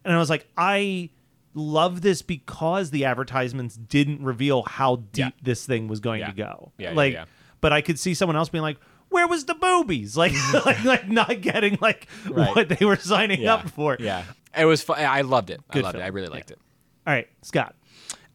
[0.05, 1.09] and i was like i
[1.53, 5.29] love this because the advertisements didn't reveal how deep Yeah.
[5.41, 6.27] this thing was going Yeah.
[6.27, 6.71] to go.
[6.77, 7.25] Yeah, yeah, like, yeah.
[7.61, 8.77] but I could see someone else being like,
[9.07, 10.33] "Where was the boobies?" Like,
[10.65, 12.53] like, like not getting like Right.
[12.53, 13.53] what they were signing Yeah.
[13.53, 13.95] up for.
[14.01, 14.25] Yeah,
[14.57, 14.99] it was fun.
[14.99, 15.61] I loved it.
[15.71, 16.01] Good I loved film.
[16.03, 16.05] it.
[16.05, 16.33] I really Yeah.
[16.33, 16.59] liked it.
[17.07, 17.73] All right, Scott.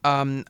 [0.02, 0.46] Um,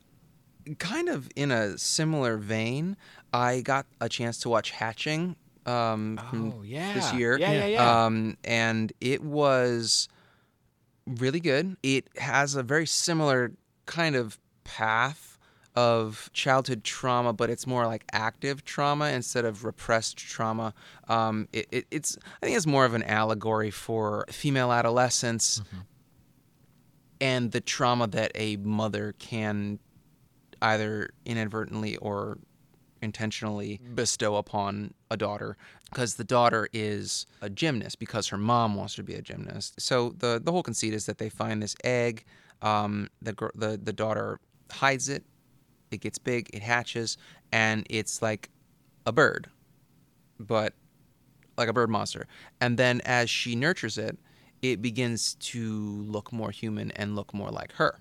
[0.79, 2.97] kind of in a similar vein,
[3.33, 5.35] I got a chance to watch Hatching
[5.65, 6.93] um, Oh, yeah.
[6.93, 7.37] this year.
[7.39, 8.05] Yeah, yeah, yeah.
[8.05, 10.07] Um, and it was
[11.05, 11.77] really good.
[11.83, 13.51] It has a very similar
[13.85, 15.37] kind of path
[15.75, 20.73] of childhood trauma, but it's more like active trauma instead of repressed trauma.
[21.07, 25.61] Um, it, it, it's I think it's more of an allegory for female adolescence
[27.21, 29.79] and the trauma that a mother can
[30.61, 32.37] either inadvertently or
[33.01, 38.95] intentionally bestow upon a daughter because the daughter is a gymnast because her mom wants
[38.95, 39.79] to be a gymnast.
[39.79, 42.25] So the the whole conceit is that they find this egg.
[42.61, 44.39] Um, the the the daughter
[44.71, 45.23] hides it.
[45.89, 46.49] It gets big.
[46.53, 47.17] It hatches,
[47.51, 48.49] and it's like
[49.05, 49.49] a bird,
[50.39, 50.73] but
[51.57, 52.27] like a bird monster.
[52.61, 54.17] And then as she nurtures it,
[54.61, 57.99] it begins to look more human and look more like her.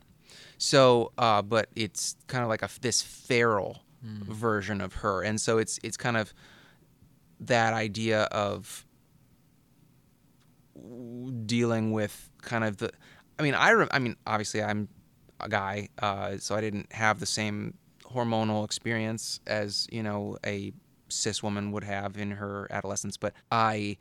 [0.62, 5.56] So, uh, but it's kind of like a this feral version of her, and so
[5.56, 6.34] it's it's kind of
[7.40, 8.84] that idea of
[11.46, 12.90] dealing with kind of the.
[13.38, 14.88] I mean, I rem- I mean, obviously, I'm
[15.40, 20.72] a guy, uh, so I didn't have the same hormonal experience as you know a
[21.08, 23.96] cis woman would have in her adolescence, but I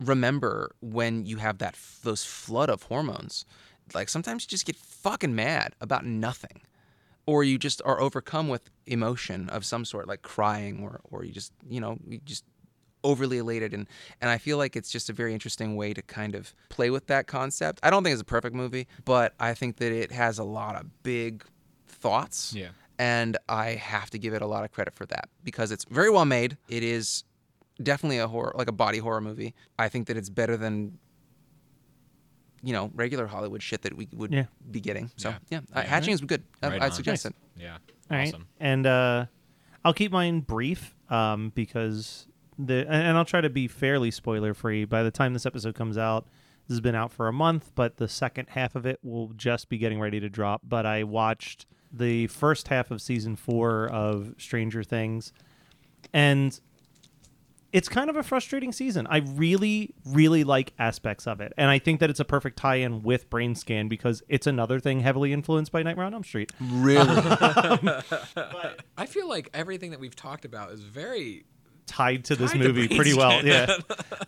[0.00, 3.44] remember when you have that those flood of hormones
[3.94, 6.62] like sometimes you just get fucking mad about nothing
[7.26, 11.32] or you just are overcome with emotion of some sort like crying or or you
[11.32, 12.44] just you know you just
[13.04, 13.86] overly elated and
[14.20, 17.06] and I feel like it's just a very interesting way to kind of play with
[17.08, 17.80] that concept.
[17.82, 20.76] I don't think it's a perfect movie, but I think that it has a lot
[20.76, 21.44] of big
[21.86, 22.54] thoughts.
[22.54, 22.68] Yeah.
[22.98, 26.10] And I have to give it a lot of credit for that because it's very
[26.10, 26.56] well made.
[26.68, 27.24] It is
[27.80, 29.54] definitely a horror like a body horror movie.
[29.78, 30.98] I think that it's better than
[32.62, 34.44] you know regular Hollywood shit that we would Yeah.
[34.70, 35.10] be getting.
[35.16, 35.38] So Yeah.
[35.50, 35.82] yeah, Uh, Yeah.
[35.82, 36.42] Hatching is good.
[36.62, 36.92] I, Right I'd on.
[36.92, 37.34] suggest it.
[37.56, 37.78] Yeah.
[38.10, 38.28] All right.
[38.28, 38.46] awesome.
[38.58, 39.26] And uh,
[39.84, 42.26] I'll keep mine brief um, because
[42.58, 44.84] the and and I'll try to be fairly spoiler free.
[44.84, 46.24] By the time this episode comes out,
[46.66, 49.68] this has been out for a month, but the second half of it will just
[49.68, 50.62] be getting ready to drop.
[50.64, 55.32] But I watched the first half of season four of Stranger Things,
[56.12, 56.60] and
[57.72, 59.06] it's kind of a frustrating season.
[59.08, 63.02] I really, really like aspects of it, and I think that it's a perfect tie-in
[63.02, 66.52] with Brain Scan because it's another thing heavily influenced by Nightmare on Elm Street.
[66.60, 67.00] Really?
[67.08, 67.90] Um,
[68.96, 71.44] I feel like everything that we've talked about is very
[71.88, 73.40] tied to this tied movie Brain pretty well.
[73.40, 73.46] Scan.
[73.46, 73.76] Yeah.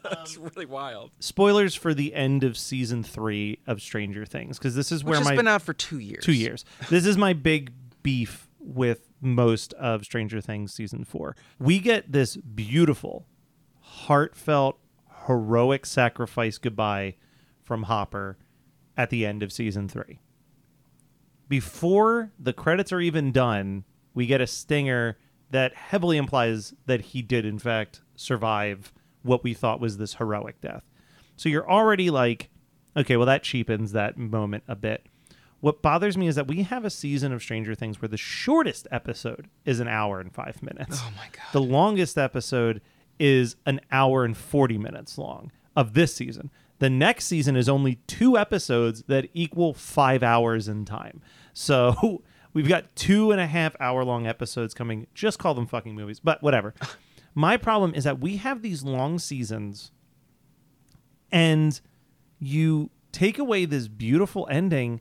[0.23, 1.13] it's um, really wild.
[1.21, 5.19] Spoilers for the end of season three of Stranger Things because this is Which where
[5.19, 6.25] has my been out for two years.
[6.25, 6.65] two years.
[6.89, 7.73] This is my big
[8.03, 11.37] beef with most of Stranger Things season four.
[11.59, 13.27] We get this beautiful,
[14.07, 14.79] heartfelt,
[15.27, 17.17] heroic sacrifice goodbye
[17.63, 18.39] from Hopper
[18.97, 20.21] at the end of season three.
[21.49, 23.85] Before the credits are even done,
[24.15, 25.19] we get a stinger
[25.51, 28.93] that heavily implies that he did, in fact, survive
[29.23, 30.85] what we thought was this heroic death.
[31.37, 32.49] So you're already like,
[32.97, 35.07] okay, well, that cheapens that moment a bit.
[35.61, 38.87] What bothers me is that we have a season of Stranger Things where the shortest
[38.91, 41.01] episode is an hour and five minutes.
[41.03, 41.53] Oh my god.
[41.53, 42.81] The longest episode
[43.21, 46.51] is an hour and 40 minutes long of this season.
[46.81, 51.21] The next season is only two episodes that equal five hours in time.
[51.53, 52.23] So
[52.55, 55.07] we've got two and a half hour long episodes coming.
[55.15, 56.75] Just call them fucking movies, but whatever.
[57.35, 59.93] My problem is that we have these long seasons
[61.31, 61.81] and
[62.41, 65.01] you take away this beautiful ending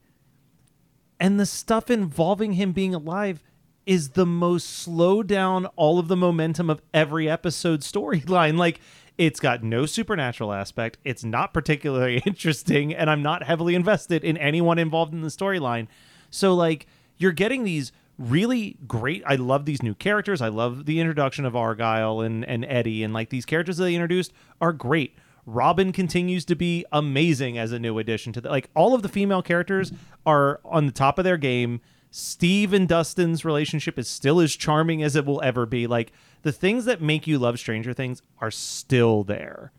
[1.19, 3.41] and the stuff involving him being alive
[3.89, 8.55] is the most slow down all of the momentum of every episode storyline.
[8.55, 8.79] Like
[9.17, 10.99] it's got no supernatural aspect.
[11.03, 15.87] It's not particularly interesting and i'm not heavily invested in anyone involved in the storyline.
[16.29, 16.85] So like
[17.17, 20.39] you're getting these really great i love these new characters.
[20.39, 23.95] I love the introduction of argyle and, and eddie and like these characters that they
[23.95, 25.17] introduced are great.
[25.47, 29.09] Robin continues to be amazing as a new addition to the like all of the
[29.09, 29.91] female characters
[30.27, 31.81] are on the top of their game.
[32.11, 35.85] Steve and Dustin's relationship is still as charming as it will ever be.
[35.87, 39.71] Like the things that make you love Stranger Things are still there.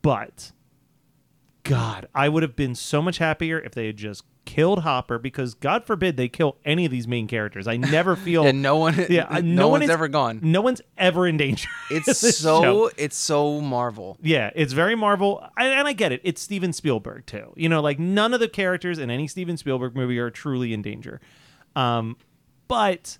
[0.00, 0.52] But
[1.64, 5.52] God, I would have been so much happier if they had just killed Hopper because
[5.52, 7.68] God forbid they kill any of these main characters.
[7.68, 10.40] I never feel And no one, yeah, uh, no, one one's is- ever gone.
[10.42, 11.68] No one's ever in danger.
[11.90, 12.90] It's so, show.
[12.96, 14.16] it's so Marvel.
[14.22, 16.20] Yeah, it's very Marvel, and, and I get it.
[16.24, 17.52] It's Steven Spielberg too.
[17.56, 20.80] You know, like none of the characters in any Steven Spielberg movie are truly in
[20.80, 21.20] danger.
[21.78, 22.16] Um,
[22.66, 23.18] but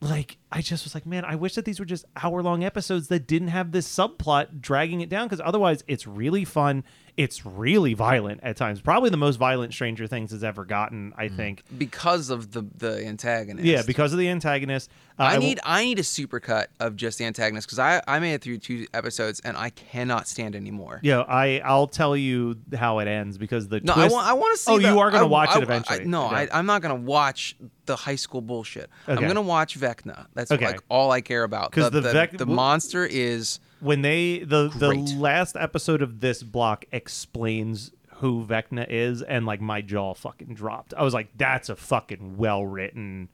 [0.00, 3.06] like, I just was like, man, I wish that these were just hour long episodes
[3.08, 6.82] that didn't have this subplot dragging it down because otherwise, it's really fun.
[7.16, 8.80] It's really violent at times.
[8.80, 11.12] Probably the most violent Stranger Things has ever gotten.
[11.16, 11.62] I think.
[11.76, 13.66] because of the the antagonist.
[13.66, 14.90] Yeah, because of the antagonist.
[15.18, 18.34] Uh, I need I need a supercut of just the antagonist because I I made
[18.34, 21.00] it through two episodes and I cannot stand anymore.
[21.02, 24.12] Yeah, I I'll tell you how it ends because the No, twist.
[24.12, 24.72] I want I want to see.
[24.72, 26.04] Oh, the- you are going to watch I- it eventually.
[26.06, 26.38] No, Yeah.
[26.38, 27.54] I, I'm not going to watch
[27.86, 28.88] the high school bullshit.
[29.06, 30.26] I'm going to watch Vecna.
[30.48, 30.66] That's Okay.
[30.72, 31.72] like all I care about.
[31.72, 35.06] 'Cause the the Vec- the monster is when they the Great.
[35.06, 40.54] the last episode of this block explains who Vecna is, and like my jaw fucking
[40.54, 40.92] dropped.
[40.94, 43.28] I was like, that's a fucking well written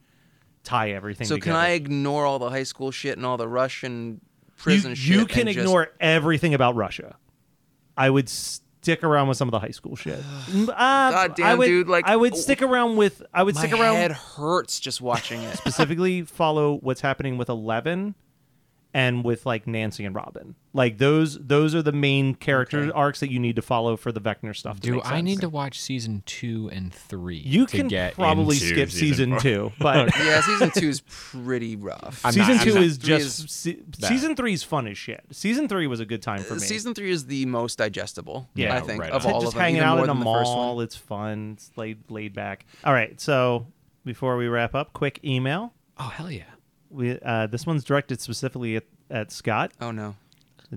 [0.63, 1.27] tie everything.
[1.27, 1.35] so.
[1.35, 1.51] together.
[1.57, 5.15] Can I ignore all the high school shit and all the Russian You, prison shit?
[5.15, 7.15] you can and just- ignore everything about Russia.
[7.97, 8.29] I would
[8.87, 10.19] stick around with some of the high school shit.
[10.67, 13.21] God damn, uh, I would, dude, like, I would oh, stick around with.
[13.33, 13.95] I would My stick around.
[13.95, 15.57] head hurts just watching it.
[15.57, 18.15] specifically follow what's happening with Eleven
[18.93, 20.55] and with like Nancy and Robin.
[20.73, 24.21] Like those those are the main character arcs that you need to follow for the
[24.21, 24.75] Vecna stuff.
[24.79, 27.37] To Do make I need to watch season two and three?
[27.37, 29.39] You to can get probably into skip season four?
[29.39, 32.21] two, but yeah, season two is pretty rough.
[32.23, 35.23] I'm season not- two not- is just is se- season three is fun as shit.
[35.31, 36.61] Season three was a good time for uh, me.
[36.61, 38.47] Season three is the most digestible.
[38.53, 39.33] Yeah, I think right of on.
[39.33, 39.61] all just of them.
[39.63, 40.81] hanging out more in a the mall.
[40.81, 41.53] It's fun.
[41.57, 42.65] It's laid laid back.
[42.83, 43.65] All right, so
[44.05, 45.73] before we wrap up, quick email.
[45.97, 46.43] Oh hell yeah!
[46.89, 49.71] We uh, this one's directed specifically at, at Scott.
[49.81, 50.15] Oh no.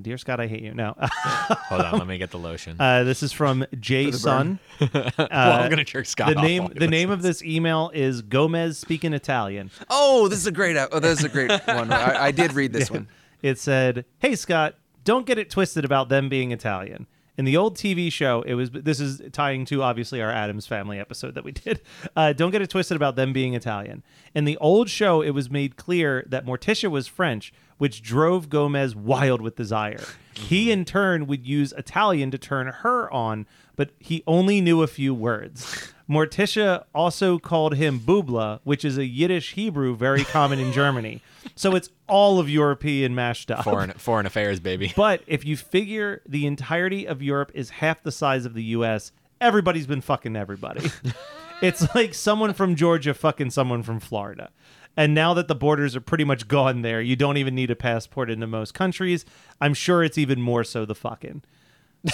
[0.00, 0.72] Dear Scott, I hate you.
[0.72, 0.94] No.
[1.00, 2.76] Hold on, let me get the lotion.
[2.80, 4.60] Uh, this is from Jay Sun.
[4.80, 7.40] well, Uh, I'm gonna jerk Scott the off name while he the name of listens.
[7.40, 9.70] this email is Gomez speaking Italian.
[9.88, 10.76] Oh, this is a great.
[10.92, 11.92] Oh, this is a great one.
[11.92, 13.08] I, I did read this one.
[13.42, 17.06] It said, "Hey Scott, don't get it twisted about them being Italian."
[17.40, 21.00] In the old TV show, it was this is tying to obviously our Addams Family
[21.00, 21.80] episode that we did.
[22.14, 24.02] Uh, don't get it twisted about them being Italian.
[24.34, 28.94] In the old show, it was made clear that Morticia was French, which drove Gomez
[28.94, 30.04] wild with desire.
[30.34, 34.86] He in turn would use Italian to turn her on, but he only knew a
[34.86, 35.94] few words.
[36.10, 41.22] Morticia also called him Bubla, which is a Yiddish Hebrew very common in Germany.
[41.54, 43.62] So it's all of European mashed up.
[43.62, 44.92] foreign foreign affairs, baby.
[44.96, 49.12] But if you figure the entirety of Europe is half the size of the US,
[49.40, 50.90] everybody's been fucking everybody.
[51.62, 54.50] it's like someone from Georgia fucking someone from Florida.
[54.96, 57.76] And now that the borders are pretty much gone there, you don't even need a
[57.76, 59.24] passport into most countries.
[59.60, 61.42] I'm sure it's even more so the fucking.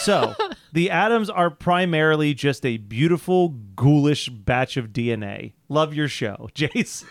[0.00, 0.34] So,
[0.72, 5.52] the Addams are primarily just a beautiful, ghoulish batch of DNA.
[5.68, 7.04] Love your show, Jace.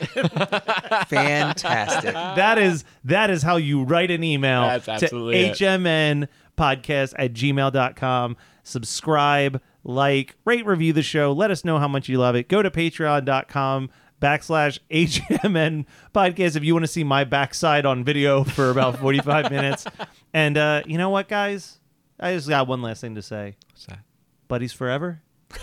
[1.08, 2.14] Fantastic.
[2.14, 5.58] that is that is how you write an email That's to absolutely it.
[5.58, 12.08] hmn podcast at gmail.com subscribe like rate review the show let us know how much
[12.10, 13.90] you love it go to patreon.com
[14.22, 19.52] backslash hmn podcast if you want to see my backside on video for about 45
[19.52, 19.86] minutes
[20.34, 21.80] and uh you know what guys
[22.20, 24.00] i just got one last thing to say What's that?
[24.48, 25.22] buddies forever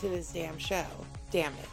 [0.00, 0.84] to this damn show.
[1.30, 1.68] Damn it.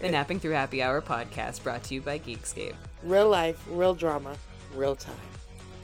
[0.00, 2.74] The Napping Through Happy Hour podcast brought to you by Geekscape.
[3.02, 4.34] Real life, real drama,
[4.74, 5.14] real time.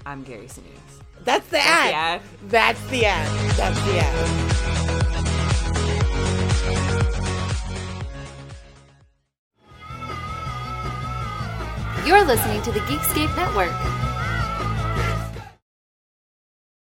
[0.05, 1.03] I'm Gary Sinise.
[1.25, 1.91] That's the That's ad.
[1.91, 2.23] the ad.
[2.51, 3.51] That's the ad.
[3.57, 5.67] That's the ad.
[12.07, 13.73] You're listening to the Geekscape Network.